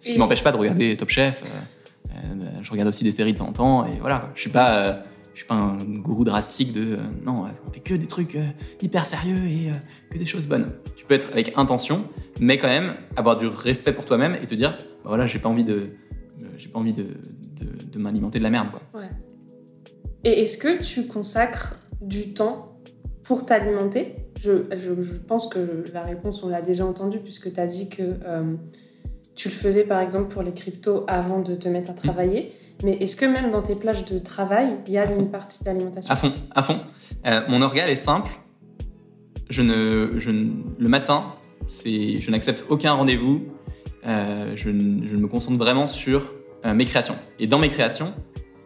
[0.00, 1.42] Ce qui Et- m'empêche pas de regarder Top Chef.
[1.44, 4.28] euh, euh, je regarde aussi des séries de temps en temps et voilà.
[4.34, 4.94] Je suis pas, euh,
[5.34, 8.44] je suis pas un gourou drastique de euh, non, on fait que des trucs euh,
[8.80, 9.72] hyper sérieux et euh,
[10.10, 10.72] que des choses bonnes.
[11.10, 12.04] Peux être avec intention,
[12.38, 15.48] mais quand même avoir du respect pour toi-même et te dire bah voilà, j'ai pas
[15.48, 15.74] envie de,
[16.56, 18.80] j'ai pas envie de, de, de m'alimenter de la merde quoi.
[19.00, 19.08] Ouais.
[20.22, 22.66] Et est-ce que tu consacres du temps
[23.24, 24.14] pour t'alimenter?
[24.40, 27.88] Je, je- je pense que la réponse, on l'a déjà entendue, puisque tu as dit
[27.88, 28.44] que euh,
[29.34, 32.52] tu le faisais par exemple pour les cryptos avant de te mettre à travailler.
[32.84, 36.14] Mais est-ce que même dans tes plages de travail, il y a une partie d'alimentation?
[36.14, 36.78] À fond, à fond.
[37.26, 38.30] Euh, mon organe est simple.
[39.58, 41.34] Le matin,
[41.66, 43.46] je n'accepte aucun rendez-vous.
[44.06, 46.22] Euh, je, me concentre vraiment sur
[46.64, 47.16] euh, mes créations.
[47.38, 48.12] Et dans mes créations,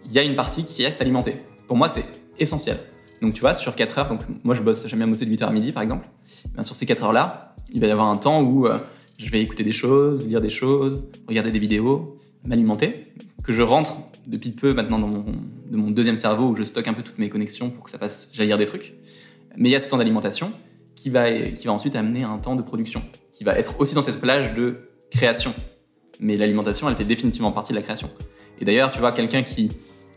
[0.05, 1.37] il y a une partie qui est s'alimenter.
[1.67, 2.05] Pour moi, c'est
[2.39, 2.77] essentiel.
[3.23, 5.45] Donc, tu vois, sur 4 heures, donc moi je bosse, j'aime bien bosser de 8h
[5.45, 6.07] à midi par exemple.
[6.55, 8.79] Ben, sur ces 4 heures-là, il va y avoir un temps où euh,
[9.19, 13.99] je vais écouter des choses, lire des choses, regarder des vidéos, m'alimenter, que je rentre
[14.27, 15.25] depuis peu maintenant dans mon,
[15.71, 18.31] mon deuxième cerveau où je stocke un peu toutes mes connexions pour que ça fasse
[18.35, 18.95] jaillir des trucs.
[19.57, 20.53] Mais il y a ce temps d'alimentation
[20.95, 21.27] qui va,
[21.67, 23.03] ensuite amener un temps de production,
[23.33, 24.81] qui va être aussi dans cette plage de
[25.11, 25.53] création.
[26.21, 28.11] Mais l'alimentation, elle fait définitivement partie de la création.
[28.61, 29.71] Et d'ailleurs, tu vois, quelqu'un qui,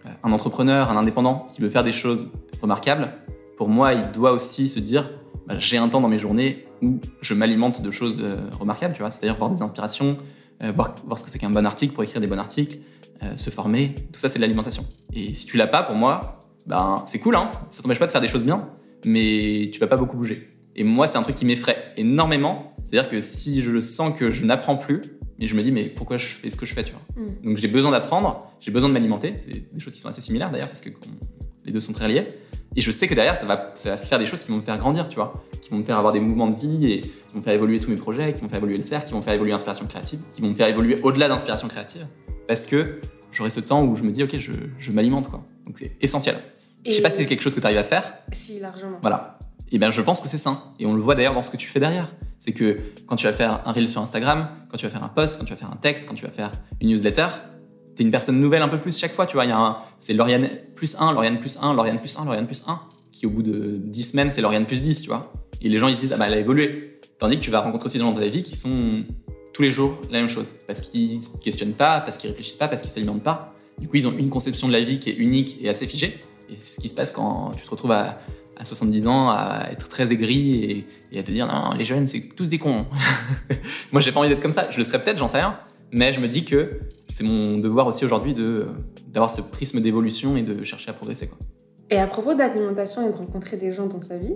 [0.05, 2.29] euh, un entrepreneur, un indépendant, qui veut faire des choses
[2.61, 3.09] remarquables,
[3.57, 5.11] pour moi, il doit aussi se dire,
[5.47, 8.99] bah, j'ai un temps dans mes journées où je m'alimente de choses euh, remarquables, tu
[8.99, 10.17] vois, c'est-à-dire voir des inspirations,
[10.61, 12.79] euh, voir, voir ce que c'est qu'un bon article pour écrire des bons articles,
[13.35, 14.85] se former, tout ça c'est de l'alimentation.
[15.11, 16.37] Et si tu l'as pas, pour moi,
[16.67, 18.63] ben c'est cool, hein, ça t'empêche pas de faire des choses bien,
[19.05, 20.56] mais tu vas pas beaucoup bouger.
[20.77, 22.73] Et moi, c'est un truc qui m'effraie énormément.
[22.85, 25.01] C'est-à-dire que si je sens que je n'apprends plus,
[25.39, 27.45] et je me dis, mais pourquoi je fais ce que je fais, tu vois Mm.
[27.45, 29.33] Donc j'ai besoin d'apprendre, j'ai besoin de m'alimenter.
[29.37, 30.89] C'est des choses qui sont assez similaires d'ailleurs, parce que
[31.65, 32.27] les deux sont très liés.
[32.75, 34.61] Et je sais que derrière, ça va, ça va faire des choses qui vont me
[34.61, 37.11] faire grandir, tu vois, qui vont me faire avoir des mouvements de vie et qui
[37.33, 39.33] vont faire évoluer tous mes projets, qui vont faire évoluer le cercle, qui vont faire
[39.33, 42.05] évoluer l'inspiration créative, qui vont me faire évoluer au-delà d'inspiration créative,
[42.47, 42.99] parce que
[43.31, 45.43] j'aurai ce temps où je me dis, ok, je, je m'alimente, quoi.
[45.65, 46.35] Donc c'est essentiel.
[46.85, 48.99] Je sais Et- pas si c'est quelque chose que tu arrives à faire, Si, largement.
[49.01, 49.36] voilà.
[49.71, 50.61] Et bien, je pense que c'est sain.
[50.79, 52.09] Et on le voit d'ailleurs dans ce que tu fais derrière.
[52.39, 55.09] C'est que quand tu vas faire un reel sur Instagram, quand tu vas faire un
[55.09, 57.27] post, quand tu vas faire un texte, quand tu vas faire une newsletter,
[57.95, 59.25] t'es une personne nouvelle un peu plus chaque fois.
[59.25, 62.17] Tu vois, il y a un, c'est Lauriane plus 1, Lauriane plus 1, Lauriane plus
[62.17, 62.79] 1, Lauriane plus 1,
[63.11, 65.31] qui au bout de 10 semaines, c'est Lauriane plus 10, tu vois.
[65.61, 66.99] Et les gens ils disent ah bah elle a évolué.
[67.17, 68.89] Tandis que tu vas rencontrer aussi des gens dans ta vie qui sont
[69.53, 72.67] tous les jours la même chose, parce qu'ils se questionnent pas, parce qu'ils réfléchissent pas,
[72.67, 73.55] parce qu'ils s'alimentent pas.
[73.79, 76.19] Du coup ils ont une conception de la vie qui est unique et assez figée.
[76.49, 78.19] Et c'est ce qui se passe quand tu te retrouves à,
[78.59, 82.07] à 70 ans à être très aigri et, et à te dire non les jeunes
[82.07, 82.85] c'est tous des cons.
[83.91, 84.67] Moi j'ai pas envie d'être comme ça.
[84.71, 85.57] Je le serais peut-être, j'en sais rien.
[85.91, 88.67] Mais je me dis que c'est mon devoir aussi aujourd'hui de
[89.07, 91.27] d'avoir ce prisme d'évolution et de chercher à progresser.
[91.27, 91.37] Quoi.
[91.89, 94.35] Et à propos d'alimentation et de rencontrer des gens dans sa vie,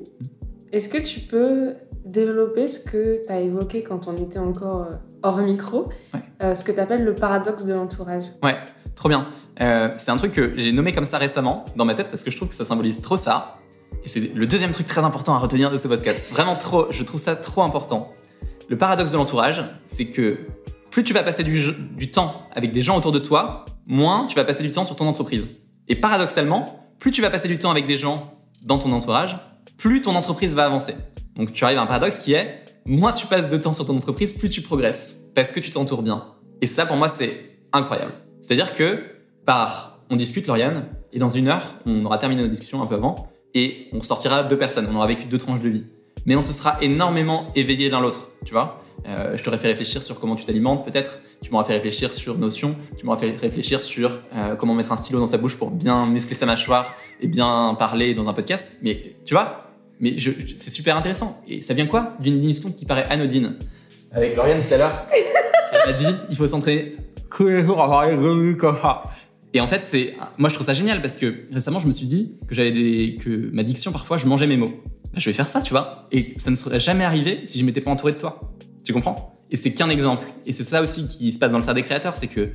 [0.71, 1.73] est-ce que tu peux
[2.05, 6.21] développer ce que tu as évoqué quand on était encore euh, hors micro, Ouais.
[6.43, 8.23] euh, ce que tu appelles le paradoxe de l'entourage?
[8.41, 8.55] Ouais,
[8.95, 9.27] trop bien.
[9.59, 12.31] Euh, c'est un truc que j'ai nommé comme ça récemment dans ma tête parce que
[12.31, 13.53] je trouve que ça symbolise trop ça.
[14.03, 16.31] Et c'est le deuxième truc très important à retenir de ce podcast.
[16.31, 18.13] Vraiment trop, je trouve ça trop important.
[18.69, 20.39] Le paradoxe de l'entourage, c'est que
[20.91, 24.43] plus tu vas passer du, temps avec des gens autour de toi, moins tu vas
[24.43, 25.51] passer du temps sur ton entreprise.
[25.87, 28.33] Et paradoxalement, plus tu vas passer du temps avec des gens
[28.65, 29.37] dans ton entourage,
[29.77, 30.95] plus ton entreprise va avancer.
[31.35, 33.95] Donc tu arrives à un paradoxe qui est, moins tu passes de temps sur ton
[33.97, 36.25] entreprise, plus tu progresses, parce que tu t'entoures bien.
[36.61, 38.13] Et ça, pour moi, c'est incroyable.
[38.41, 39.03] C'est-à-dire que,
[39.45, 42.95] par, on discute, Lauriane, et dans une heure, on aura terminé notre discussion un peu
[42.95, 45.83] avant, et on sortira deux personnes, on aura vécu deux tranches de vie.
[46.25, 48.77] Mais on se sera énormément éveillé l'un l'autre, tu vois.
[49.07, 51.19] Euh, je t'aurais fait réfléchir sur comment tu t'alimentes, peut-être.
[51.41, 52.75] Tu m'auras fait réfléchir sur notions.
[52.99, 56.05] Tu m'auras fait réfléchir sur euh, comment mettre un stylo dans sa bouche pour bien
[56.05, 58.77] muscler sa mâchoire et bien parler dans un podcast.
[58.83, 61.41] Mais tu vois, mais je, je- c'est super intéressant.
[61.47, 63.55] Et ça vient quoi D'une discussion qui paraît anodine?
[64.11, 65.07] Avec Lauriane tout à l'heure,
[65.73, 66.95] elle a dit il faut s'entraîner.
[69.53, 72.07] Et en fait, c'est, moi je trouve ça génial parce que récemment je me suis
[72.07, 74.71] dit que j'avais des, que ma diction parfois je mangeais mes mots.
[75.13, 76.07] Bah, je vais faire ça, tu vois.
[76.11, 78.39] Et ça ne serait jamais arrivé si je m'étais pas entouré de toi.
[78.83, 79.33] Tu comprends?
[79.49, 80.25] Et c'est qu'un exemple.
[80.45, 82.49] Et c'est ça aussi qui se passe dans le cercle des créateurs, c'est que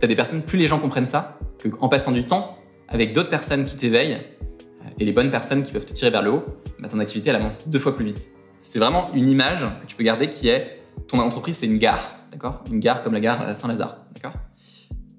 [0.00, 2.52] t'as des personnes, plus les gens comprennent ça, que en passant du temps
[2.88, 6.22] avec d'autres personnes qui t'éveillent euh, et les bonnes personnes qui peuvent te tirer vers
[6.22, 6.44] le haut,
[6.80, 8.30] bah, ton activité elle avance deux fois plus vite.
[8.58, 12.10] C'est vraiment une image que tu peux garder qui est ton entreprise c'est une gare,
[12.32, 12.64] d'accord?
[12.70, 13.99] Une gare comme la gare euh, Saint-Lazare,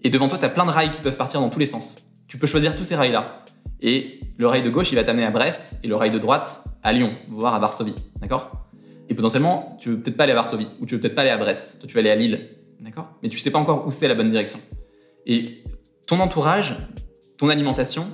[0.03, 1.97] Et devant toi, tu as plein de rails qui peuvent partir dans tous les sens.
[2.27, 3.45] Tu peux choisir tous ces rails-là.
[3.81, 6.63] Et le rail de gauche, il va t'amener à Brest et le rail de droite
[6.83, 8.67] à Lyon, voire à Varsovie, d'accord?
[9.09, 11.31] Et potentiellement, tu veux peut-être pas aller à Varsovie ou tu veux peut-être pas aller
[11.31, 11.77] à Brest.
[11.79, 12.47] Toi, tu vas aller à Lille,
[12.79, 13.09] d'accord?
[13.21, 14.59] Mais tu sais pas encore où c'est la bonne direction.
[15.25, 15.63] Et
[16.07, 16.75] ton entourage,
[17.37, 18.07] ton alimentation,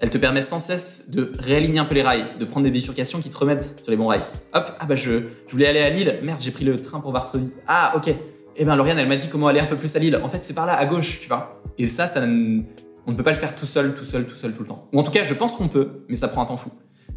[0.00, 3.20] elle te permet sans cesse de réaligner un peu les rails, de prendre des bifurcations
[3.20, 4.24] qui te remettent sur les bons rails.
[4.54, 7.12] Hop, ah bah je, je voulais aller à Lille, merde, j'ai pris le train pour
[7.12, 7.50] Varsovie.
[7.66, 8.14] Ah, ok.
[8.60, 10.18] Eh ben Lauriane, elle m'a dit comment aller un peu plus à Lille.
[10.22, 11.62] En fait, c'est par là, à gauche, tu vois.
[11.78, 14.52] Et ça, ça on ne peut pas le faire tout seul, tout seul, tout seul,
[14.52, 14.88] tout le temps.
[14.92, 16.70] Ou en tout cas, je pense qu'on peut, mais ça prend un temps fou.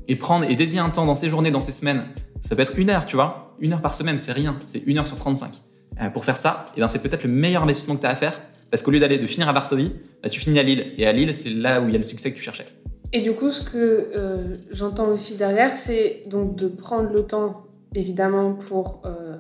[0.08, 2.06] Et prendre et dédier un temps dans ses journées, dans ses semaines,
[2.42, 3.48] ça peut être une heure, tu vois.
[3.60, 4.58] Une heure par semaine, c'est rien.
[4.68, 5.52] C'est une heure sur 35.
[6.00, 8.16] Euh, pour faire ça, eh ben, c'est peut-être le meilleur investissement que tu as à
[8.16, 8.40] faire.
[8.70, 10.94] Parce qu'au lieu d'aller de finir à Varsovie, bah, tu finis à Lille.
[10.98, 12.66] Et à Lille, c'est là où il y a le succès que tu cherchais.
[13.14, 17.64] Et du coup, ce que euh, j'entends aussi derrière, c'est donc de prendre le temps,
[17.96, 19.38] évidemment, pour euh,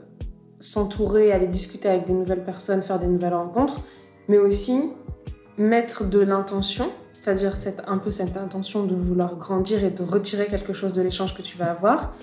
[0.61, 3.81] s'entourer, aller discuter avec des nouvelles personnes, faire des nouvelles rencontres,
[4.27, 4.91] mais aussi
[5.57, 7.53] mettre de l'intention, c'est-à-dire
[7.87, 11.41] un peu cette intention de vouloir grandir et de retirer quelque chose de l'échange que
[11.41, 12.15] tu vas avoir,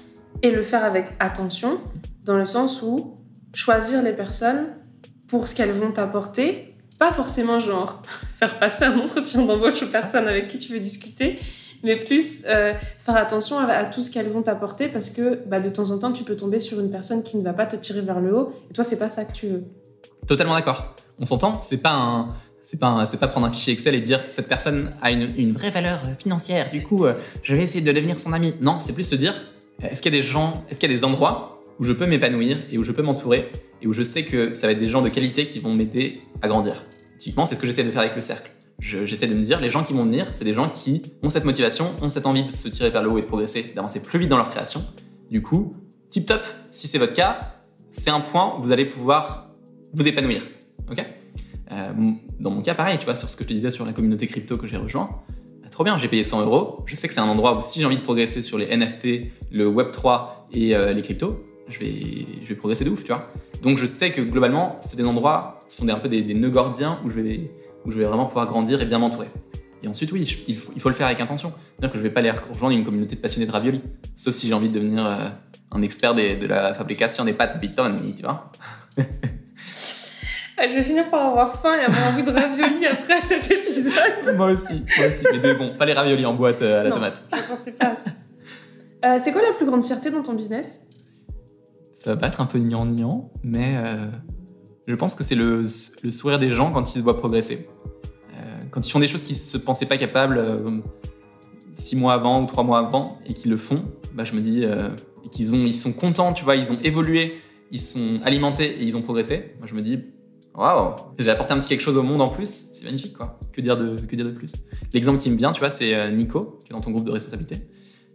[0.43, 1.81] et le faire avec attention,
[2.25, 3.15] dans le sens où
[3.53, 4.67] choisir les personnes
[5.29, 8.03] pour ce qu'elles vont t'apporter, pas forcément genre
[8.39, 11.39] faire passer un entretien d'embauche aux personnes avec qui tu veux discuter,
[11.83, 12.73] mais plus euh,
[13.05, 16.13] faire attention à, tout ce qu'elles vont t'apporter parce que bah, de temps en temps,
[16.13, 18.53] tu peux tomber sur une personne qui ne va pas te tirer vers le haut
[18.71, 19.65] et toi, c'est pas ça que tu veux.
[20.27, 20.97] Totalement d'accord.
[21.21, 22.27] On s'entend, c'est pas.
[22.61, 26.01] C'est pas, pas prendre un fichier Excel et dire cette personne a une, vraie valeur
[26.19, 28.53] financière, du coup euh, je vais essayer de devenir son ami.
[28.61, 29.33] Non, c'est plus se dire
[29.83, 32.05] est-ce qu'il y a des gens, est-ce qu'il y a des endroits où je peux
[32.05, 34.89] m'épanouir et où je peux m'entourer et où je sais que ça va être des
[34.89, 36.85] gens de qualité qui vont m'aider à grandir?
[37.19, 38.51] Typiquement, c'est ce que j'essaie de faire avec le cercle.
[38.81, 41.31] Je- J'essaie de me dire les gens qui vont venir, c'est des gens qui ont
[41.31, 44.01] cette motivation, ont cette envie de se tirer vers le haut et de progresser, d'avancer
[44.01, 44.85] plus vite dans leur création.
[45.31, 45.73] Du coup,
[46.09, 47.57] tip top, si c'est votre cas,
[47.91, 49.47] c'est un point où vous allez pouvoir
[49.93, 50.43] vous épanouir.
[50.91, 51.05] Ok?
[51.73, 51.93] Euh,
[52.41, 54.27] Dans mon cas, pareil, tu vois, sur ce que je te disais sur la communauté
[54.27, 55.09] crypto que j'ai rejoint,
[55.63, 56.79] bah, trop bien, j'ai payé 100 euros.
[56.87, 59.33] Je sais que c'est un endroit où si j'ai envie de progresser sur les NFT,
[59.51, 63.29] le Web3 et euh, les cryptos, je vais, je vais progresser de ouf, tu vois?
[63.63, 66.35] Donc je sais que globalement, c'est des endroits qui sont des, un peu des, des
[66.35, 67.47] nœuds gordiens où je, vais,
[67.89, 69.29] où je vais vraiment pouvoir grandir et bien m'entourer.
[69.83, 71.53] Et ensuite, oui, je- il, faut, il faut le faire avec intention.
[71.77, 73.81] C'est-à-dire que je vais pas aller rejoindre une communauté de passionnés de ravioli.
[74.17, 75.29] Sauf si j'ai envie de devenir euh,
[75.73, 78.51] un expert des- de la fabrication des pâtes Bitoni, tu vois.
[80.61, 83.93] Je vais finir par avoir faim et avoir envie de ravioli après cet épisode.
[84.37, 85.25] moi aussi, moi aussi.
[85.41, 86.97] Mais bons, pas les raviolis en boîte euh, à la Non.
[86.97, 87.23] tomate.
[87.33, 88.11] Je pensais pas à ça.
[89.05, 90.81] Euh, c'est quoi la plus grande fierté dans ton business?
[91.95, 94.07] Ça va être un peu gnangnan, mais euh,
[94.89, 95.63] je pense que c'est le,
[96.03, 97.69] le sourire des gens quand ils se voient progresser.
[98.71, 100.81] Quand ils font des choses qu'ils se pensaient pas capables, euh,
[101.75, 103.83] six mois avant ou trois mois avant et qui le font,
[104.15, 104.89] bah, je me dis euh,
[105.31, 107.39] qu'ils ont, ils sont contents, tu vois, ils ont évolué,
[107.71, 109.55] ils sont alimentés et ils ont progressé.
[109.59, 109.99] Moi, je me dis,
[110.55, 113.39] waouh, j'ai apporté un petit quelque chose au monde en plus, c'est magnifique, quoi.
[113.53, 114.53] Que dire de, que dire de plus?
[114.93, 117.13] L'exemple qui me vient, tu vois, c'est euh, Nico, qui est dans ton groupe de
[117.13, 117.57] responsabilité.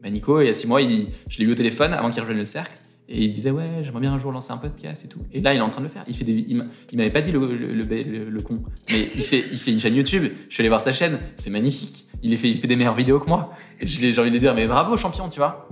[0.01, 2.21] Bah, Nico, il y a six mois, il, je l'ai eu au téléphone avant qu'il
[2.21, 2.73] rejoigne le cercle.
[3.09, 5.19] Et il disait, ouais, j'aimerais bien un jour lancer un podcast et tout.
[5.33, 6.03] Et là, il est en train de le faire.
[6.07, 8.55] Il, fait des, il m'avait pas dit le, con,
[8.89, 10.31] mais il fait, il fait une chaîne YouTube.
[10.47, 12.07] Je suis allé voir sa chaîne, c'est magnifique.
[12.23, 13.51] Il, fait, il fait des meilleures vidéos que moi.
[13.81, 15.67] J'ai envie de dire, mais bravo, champion, tu vois.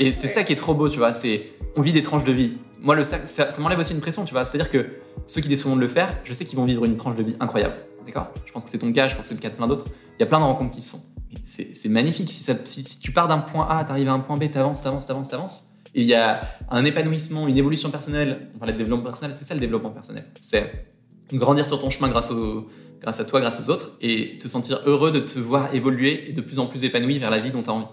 [0.00, 1.14] Et c'est ça qui est trop beau, tu vois.
[1.14, 2.54] C'est, on vit des tranches de vie.
[2.80, 4.44] Moi, le ça, m'enlève aussi une pression, tu vois.
[4.44, 7.16] C'est-à-dire que ceux qui décideront de le faire, je sais qu'ils vont vivre une tranche
[7.16, 7.76] de vie incroyable.
[8.04, 8.32] D'accord?
[8.44, 9.86] Je pense que c'est ton cas, je pense que c'est le cas de plein d'autres.
[10.18, 11.02] Il y a plein de rencontres qui se font.
[11.44, 12.30] C'est magnifique.
[12.32, 14.82] Si, si, tu pars d'un point A, tu arrives à un point B, tu avances,
[14.82, 18.46] tu avances, il y a un épanouissement, une évolution personnelle.
[18.54, 20.24] On parlait de développement personnel, c'est ça le développement personnel.
[20.40, 20.86] C'est
[21.32, 25.20] grandir sur ton chemin grâce à toi, grâce aux autres, et te sentir heureux de
[25.20, 27.72] te voir évoluer et de plus en plus épanoui vers la vie dont tu as
[27.72, 27.86] envie.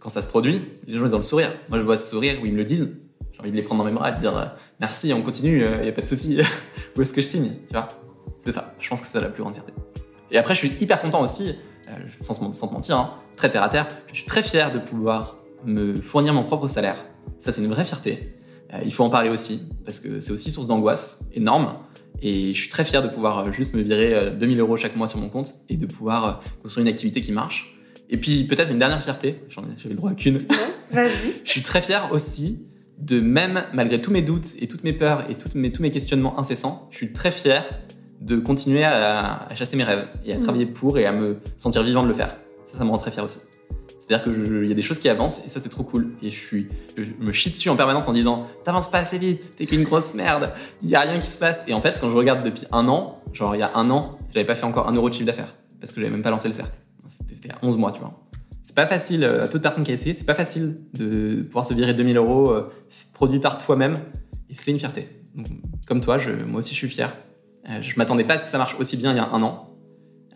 [0.00, 1.52] Quand ça se produit, les gens ils ont le sourire.
[1.68, 2.90] Moi je vois ce sourire où ils me le disent.
[3.32, 4.46] J'ai envie de les prendre dans mes bras et de dire euh,
[4.80, 6.38] merci, on continue, il euh, n'y a pas de souci.
[6.96, 7.88] où est-ce que je signe Tu vois?
[8.44, 8.74] C'est ça.
[8.78, 9.72] Je pense que c'est la plus grande fierté.
[10.30, 13.62] Et après, je suis hyper content aussi, euh, sans, sans te mentir, hein, très terre
[13.62, 16.96] à terre, je suis très fier de pouvoir me fournir mon propre salaire
[17.40, 18.36] ça, c'est une vraie fierté.
[18.74, 21.74] Euh, il faut en parler aussi, parce que c'est aussi source d'angoisse énorme.
[22.22, 24.96] Et je suis très fier de pouvoir euh, juste me virer 2000 euh, euros chaque
[24.96, 27.74] mois sur mon compte et de pouvoir construire une activité qui marche.
[28.10, 30.44] Et puis peut-être une dernière fierté, j'en ai, le droit à qu'une.
[30.90, 31.32] Vas-y.
[31.44, 32.62] je suis très fier aussi
[32.98, 35.90] de même, malgré tous mes doutes et toutes mes peurs et toutes mes, tous mes
[35.90, 37.64] questionnements incessants, je suis très fier
[38.20, 40.42] de continuer à, chasser mes rêves et à mmh.
[40.42, 42.36] travailler pour et à me sentir vivant de le faire.
[42.70, 43.38] Ça, ça me rend très fier aussi.
[44.10, 46.10] C'est-à-dire qu'il y a des choses qui avancent et ça c'est trop cool.
[46.20, 46.56] Et je,
[47.20, 50.52] me chie dessus en permanence en disant T'avances pas assez vite, t'es qu'une grosse merde,
[50.82, 51.64] il y a rien qui se passe.
[51.68, 54.18] Et en fait, quand je regarde depuis un an, genre il y a un an,
[54.34, 56.48] j'avais pas fait encore un euro de chiffre d'affaires parce que j'avais même pas lancé
[56.48, 56.72] le cercle.
[57.06, 58.10] C'était il y a 11 mois, tu vois.
[58.64, 61.72] C'est pas facile, à toute personne qui a essayé, c'est pas facile de pouvoir se
[61.72, 62.68] virer 2000 euros euh,
[63.12, 63.94] produit par toi-même
[64.48, 65.06] et c'est une fierté.
[65.86, 66.18] comme toi,
[66.48, 67.16] moi aussi je suis fier.
[67.68, 69.42] Euh, je m'attendais pas à ce que ça marche aussi bien il y a un
[69.44, 69.70] an,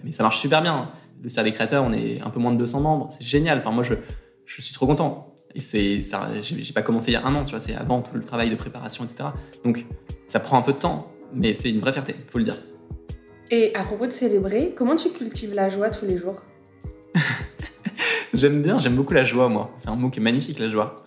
[0.04, 2.58] mais ça marche super bien le cercle des créateurs, on est un peu moins de
[2.58, 3.08] 200 membres.
[3.10, 3.58] C'est génial.
[3.58, 3.94] Enfin, moi, je,
[4.44, 5.34] je suis trop content.
[5.54, 8.00] Et c'est ça, j'ai pas commencé il y a un an, tu vois, c'est avant
[8.00, 9.28] tout le travail de préparation, etc.
[9.64, 9.86] Donc,
[10.26, 12.60] ça prend un peu de temps, mais c'est une vraie fierté, faut le dire.
[13.52, 16.42] Et à propos de célébrer, comment tu cultives la joie tous les jours?
[18.34, 19.72] J'aime bien, j'aime beaucoup la joie, moi.
[19.76, 21.06] C'est un mot qui est magnifique, la joie.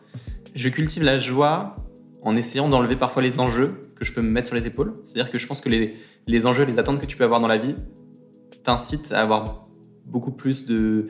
[0.56, 1.76] Je cultive la joie
[2.22, 4.94] en essayant d'enlever parfois les enjeux que je peux me mettre sur les épaules.
[5.04, 7.50] C'est-à-dire que je pense que les, les enjeux, les attentes que tu peux avoir dans
[7.50, 7.76] la vie
[8.64, 9.64] t'incitent à avoir
[10.08, 11.10] beaucoup plus de.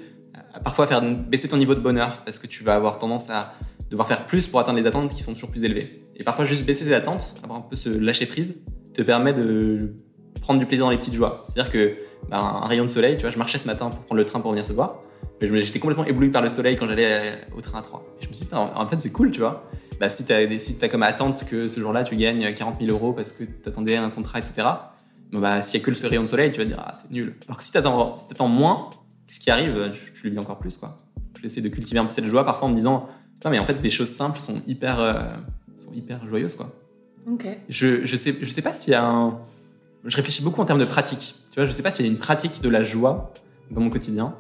[0.64, 3.54] parfois faire baisser ton niveau de bonheur parce que tu vas avoir tendance à
[3.90, 6.02] devoir faire plus pour atteindre les attentes qui sont toujours plus élevées.
[6.16, 8.58] Et parfois, juste baisser ses attentes, avoir un peu se lâcher prise,
[8.94, 9.96] te permet de
[10.42, 11.30] prendre du plaisir dans les petites joies.
[11.30, 11.96] C'est-à-dire que
[12.30, 14.40] bah, un rayon de soleil, tu vois, je marchais ce matin pour prendre le train
[14.40, 15.02] pour venir te voir,
[15.42, 18.04] mais j'étais complètement ébloui par le soleil quand j'allais au train à 3.
[18.20, 19.70] Et je me suis dit, en fait, c'est cool, tu vois.
[20.00, 22.92] Bah, si tu as, si as comme attente que ce jour-là, tu gagnes 40 000
[22.92, 24.68] euros parce que tu attendais un contrat, etc.,
[25.32, 27.36] bah, s'il y a que le rayon de soleil, tu vas dire, ah, c'est nul.
[27.48, 28.90] Alors que si tu attends, moins,
[29.28, 30.96] ce qui arrive, tu, le vis encore plus, quoi.
[31.36, 33.60] Je vais essayer de cultiver un peu cette joie parfois en me disant, putain, mais
[33.60, 35.28] en fait, des choses simples sont hyper, euh,
[35.78, 36.72] sont hyper joyeuses, quoi.
[37.30, 37.46] Ok.
[37.68, 39.40] Je, je sais, je sais pas s'il y a un.
[40.06, 41.36] Je réfléchis beaucoup en termes de pratique.
[41.52, 43.34] Tu vois, je sais pas s'il y a une pratique de la joie
[43.72, 44.36] dans mon quotidien.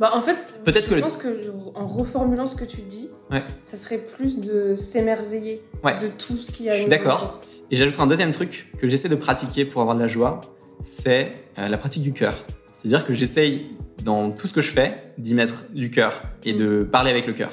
[0.00, 1.28] Bah en fait, Peut-être je pense que
[1.74, 3.44] en reformulant ce que tu dis, ouais.
[3.62, 6.74] ça serait plus de s'émerveiller de tout ce qu'il y a.
[6.74, 7.40] Je suis d'accord.
[7.70, 10.40] Et j'ajoute un deuxième truc que j'essaie de pratiquer pour avoir de la joie,
[10.84, 12.34] c'est euh, la pratique du cœur.
[12.74, 13.70] C'est-à-dire que j'essaye
[14.04, 17.32] dans tout ce que je fais d'y mettre du cœur et de parler avec le
[17.32, 17.52] cœur.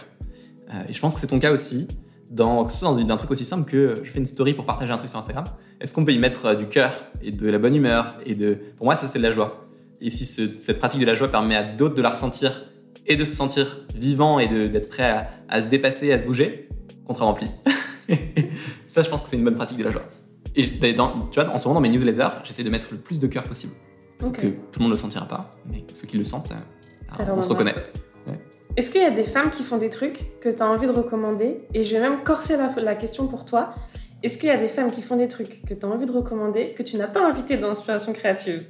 [0.70, 1.88] Euh, et je pense que c'est ton cas aussi.
[2.30, 4.66] Dans, que ce soit dans un truc aussi simple que je fais une story pour
[4.66, 5.44] partager un truc sur Instagram,
[5.82, 8.58] est-ce qu'on peut y mettre euh, du cœur et de la bonne humeur et de,
[8.78, 9.58] pour moi ça c'est de la joie.
[10.02, 12.66] Et si cette pratique de la joie permet à d'autres de la ressentir
[13.06, 16.68] et de se sentir vivant et d'être prêt à, à, se dépasser, à se bouger,
[17.06, 17.48] contrat rempli.
[18.88, 20.04] ça, je pense que c'est une bonne pratique de la joie.
[20.56, 23.20] Et dans, tu vois, en ce moment, dans mes newsletters, j'essaie de mettre le plus
[23.20, 23.74] de cœur possible.
[24.20, 27.42] Que tout le monde ne le sentira pas, mais ceux qui le sentent, euh, on
[27.42, 27.74] se reconnaît.
[28.78, 30.92] Est-ce qu'il y a des femmes qui font des trucs que tu as envie de
[30.92, 31.62] recommander?
[31.74, 33.74] Et je vais même corser la, question pour toi.
[34.24, 36.12] Est-ce qu'il y a des femmes qui font des trucs que tu as envie de
[36.12, 38.68] recommander que tu n'as pas invité dans Inspiration Créative?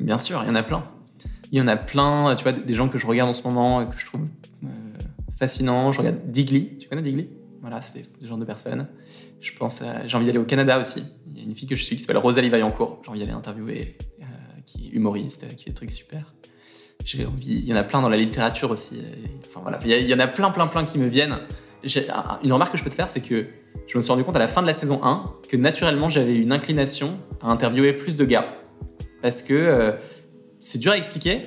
[0.00, 0.84] Bien sûr, il y en a plein.
[1.52, 3.82] Il y en a plein, tu vois, des gens que je regarde en ce moment
[3.82, 4.22] et que je trouve
[4.64, 4.68] euh,
[5.38, 5.92] fascinants.
[5.92, 6.78] Je regarde Digly.
[6.78, 7.28] Tu connais Digly
[7.68, 8.86] voilà, c'est des genre de personnes.
[9.40, 11.02] Je pense j'ai envie d'aller au Canada aussi.
[11.34, 13.00] Il y a une fille que je suis qui s'appelle Rosalie Vaillancourt.
[13.02, 14.24] J'ai envie d'aller interviewer, euh,
[14.66, 16.32] qui est humoriste, qui fait des trucs super.
[17.04, 19.02] J'ai envie, il y en a plein dans la littérature aussi.
[19.44, 21.38] Enfin voilà, il y, en a plein, plein, plein qui me viennent.
[22.44, 23.36] Une remarque que je peux te faire, c'est que
[23.86, 26.36] je me suis rendu compte à la fin de la saison 1 que naturellement j'avais
[26.36, 28.44] une inclination à interviewer plus de gars.
[29.26, 29.90] Parce que euh,
[30.60, 31.42] c'est dur à expliquer.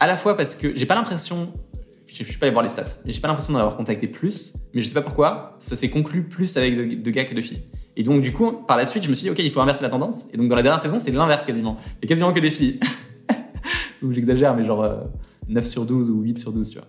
[0.00, 1.52] À la fois parce que j'ai pas l'impression
[2.10, 2.84] je suis pas allé voir les stats.
[3.04, 4.54] Mais j'ai pas l'impression d'en avoir contacté plus.
[4.74, 5.58] Mais je sais pas pourquoi.
[5.60, 7.60] Ça s'est conclu plus avec de, gars que de filles.
[7.98, 9.82] Et donc, du coup, par la suite, je me suis dit, OK, il faut inverser
[9.82, 10.24] la tendance.
[10.32, 11.76] Et donc, dans la dernière saison, c'est l'inverse quasiment.
[12.00, 12.80] Il y a quasiment que des filles.
[14.02, 15.02] Ou j'exagère, mais genre euh,
[15.48, 16.88] 9 sur 12 ou 8 sur 12, tu vois.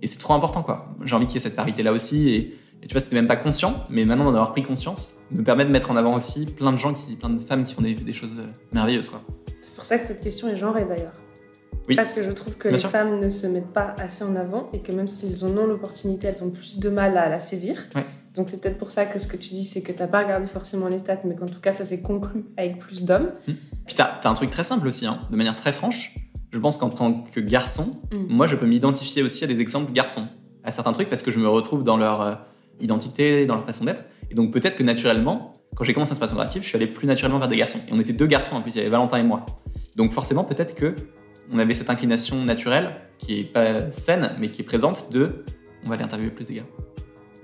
[0.00, 0.84] Et c'est trop important, quoi.
[1.04, 2.28] J'ai envie qu'il y ait cette parité-là aussi.
[2.30, 2.54] Et,
[2.86, 5.70] tu vois, c'était même pas conscient, mais maintenant d'en avoir pris conscience me permet de
[5.70, 8.38] mettre en avant aussi plein de gens, plein de femmes qui font des, des choses
[8.38, 9.22] euh, merveilleuses, quoi.
[9.74, 11.14] C'est pour ça que cette question est genrée d'ailleurs.
[11.88, 11.96] Oui.
[11.96, 12.90] Parce que je trouve que Bien les sûr.
[12.90, 16.28] femmes ne se mettent pas assez en avant et que même s'ils en ont l'opportunité,
[16.28, 17.76] elles ont plus de mal à la saisir.
[17.96, 18.06] Ouais.
[18.36, 20.46] Donc c'est peut-être pour ça que ce que tu dis, c'est que t'as pas regardé
[20.46, 23.32] forcément les stats, mais qu'en tout cas ça s'est conclu avec plus d'hommes.
[23.86, 26.14] Puis t'as as un truc très simple aussi, hein, de manière très franche.
[26.52, 28.26] Je pense qu'en tant que garçon, Mm.
[28.28, 30.26] moi je peux m'identifier aussi à des exemples garçons,
[30.62, 32.34] à certains trucs parce que je me retrouve dans leur euh,
[32.80, 34.06] identité, dans leur façon d'être.
[34.30, 37.38] Et donc peut-être que naturellement, quand j'ai commencé Inspiration Créative, je suis allé plus naturellement
[37.38, 37.80] vers des garçons.
[37.88, 39.44] Et on était deux garçons en plus, il y avait Valentin et moi.
[39.96, 40.94] Donc forcément, peut-être que
[41.52, 45.44] on avait cette inclination naturelle qui est pas saine, mais qui est présente de
[45.84, 46.62] on va aller interviewer plus des gars.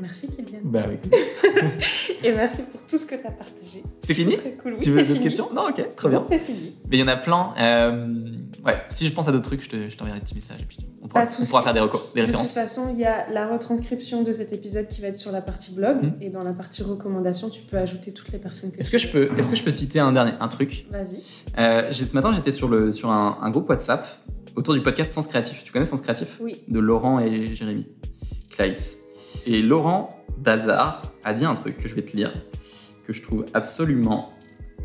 [0.01, 0.61] Merci Kylian.
[0.65, 0.97] Bah oui.
[2.25, 3.83] Et merci pour tout ce que t'as partagé.
[4.01, 4.73] C'est fini cool.
[4.75, 5.51] Oui, Tu veux d'autres questions?
[5.55, 6.25] Non, ok, très bien.
[6.27, 6.75] C'est fini.
[6.91, 7.53] Mais il y en a plein.
[7.59, 8.15] euh,
[8.65, 10.65] ouais, si je pense à d'autres trucs, je te- je t'enverrai des petits messages et
[10.65, 12.55] puis on pourra, on faire des, reco- des De toute références.
[12.55, 15.75] façon, il y a la retranscription de cet épisode qui va être sur la partie
[15.75, 16.13] blog Mm.
[16.21, 19.03] et dans la partie recommandations, tu peux ajouter toutes les personnes que Est-ce tu que
[19.03, 20.87] je peux, est-ce que je peux citer un dernier, un truc?
[20.91, 21.23] Vas-y.
[21.59, 24.07] Euh, j'ai- Ce matin, j'étais sur le, sur un, un groupe WhatsApp
[24.57, 25.63] autour du podcast Sens Créatif.
[25.65, 26.39] Tu connais Sens Créatif?
[26.41, 26.63] Oui.
[26.69, 27.87] De Laurent et Jérémy
[28.51, 29.05] Claïs.
[29.47, 30.09] Et Laurent
[30.39, 32.33] Dazar a dit un truc que je vais te lire,
[33.07, 34.33] que je trouve absolument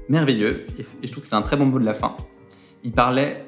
[0.10, 2.15] merveilleux et, et je trouve que c'est un très bon mot de la fin.
[2.84, 3.45] Il parlait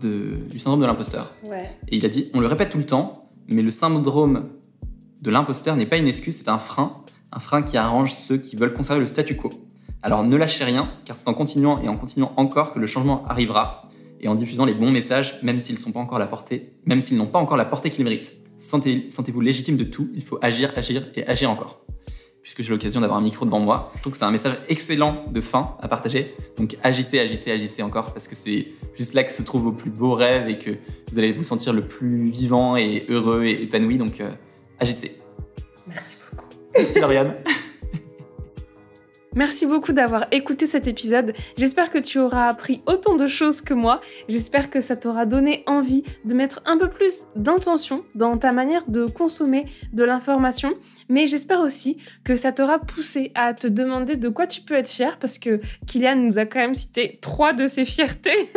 [0.00, 1.34] de, du syndrome de l'imposteur.
[1.50, 1.70] Ouais.
[1.88, 4.42] Et il a dit, on le répète tout le temps, mais le syndrome
[5.22, 8.56] de l'imposteur n'est pas une excuse, c'est un frein, un frein qui arrange ceux qui
[8.56, 9.50] veulent conserver le statu quo.
[10.02, 13.24] Alors ne lâchez rien, car c'est en continuant et en continuant encore que le changement
[13.24, 13.88] arrivera,
[14.20, 17.16] et en diffusant les bons messages, même s'ils sont pas encore la portée, même s'ils
[17.16, 18.34] n'ont pas encore la portée qu'ils méritent.
[18.56, 21.84] Sentez, sentez-vous légitime de tout, il faut agir, agir et agir encore.
[22.44, 25.24] Puisque j'ai l'occasion d'avoir un micro devant moi, je trouve que c'est un message excellent
[25.32, 26.36] de fin à partager.
[26.58, 29.88] Donc agissez, agissez, agissez encore, parce que c'est juste là que se trouvent vos plus
[29.88, 30.72] beaux rêves et que
[31.10, 33.96] vous allez vous sentir le plus vivant et heureux et épanoui.
[33.96, 34.28] Donc euh,
[34.78, 35.16] agissez.
[35.86, 36.44] Merci beaucoup.
[36.74, 37.34] Merci Lauriane.
[39.34, 41.32] Merci beaucoup d'avoir écouté cet épisode.
[41.56, 44.00] J'espère que tu auras appris autant de choses que moi.
[44.28, 48.84] J'espère que ça t'aura donné envie de mettre un peu plus d'intention dans ta manière
[48.86, 50.74] de consommer de l'information.
[51.08, 54.88] Mais j'espère aussi que ça t'aura poussé à te demander de quoi tu peux être
[54.88, 58.50] fier parce que Kylian nous a quand même cité trois de ses fiertés.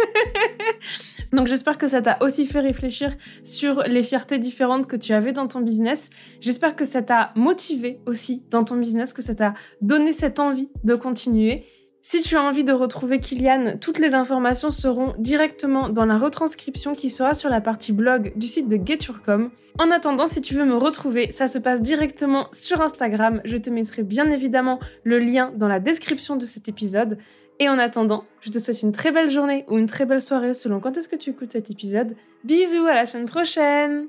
[1.33, 5.33] Donc j'espère que ça t'a aussi fait réfléchir sur les fiertés différentes que tu avais
[5.33, 6.09] dans ton business.
[6.39, 10.69] J'espère que ça t'a motivé aussi dans ton business, que ça t'a donné cette envie
[10.83, 11.65] de continuer.
[12.09, 16.95] Si tu as envie de retrouver Kylian, toutes les informations seront directement dans la retranscription
[16.95, 19.51] qui sera sur la partie blog du site de Geturcom.
[19.77, 23.41] En attendant, si tu veux me retrouver, ça se passe directement sur Instagram.
[23.43, 27.17] Je te mettrai bien évidemment le lien dans la description de cet épisode.
[27.59, 30.53] Et en attendant, je te souhaite une très belle journée ou une très belle soirée
[30.53, 32.15] selon quand est-ce que tu écoutes cet épisode.
[32.45, 34.07] Bisous, à la semaine prochaine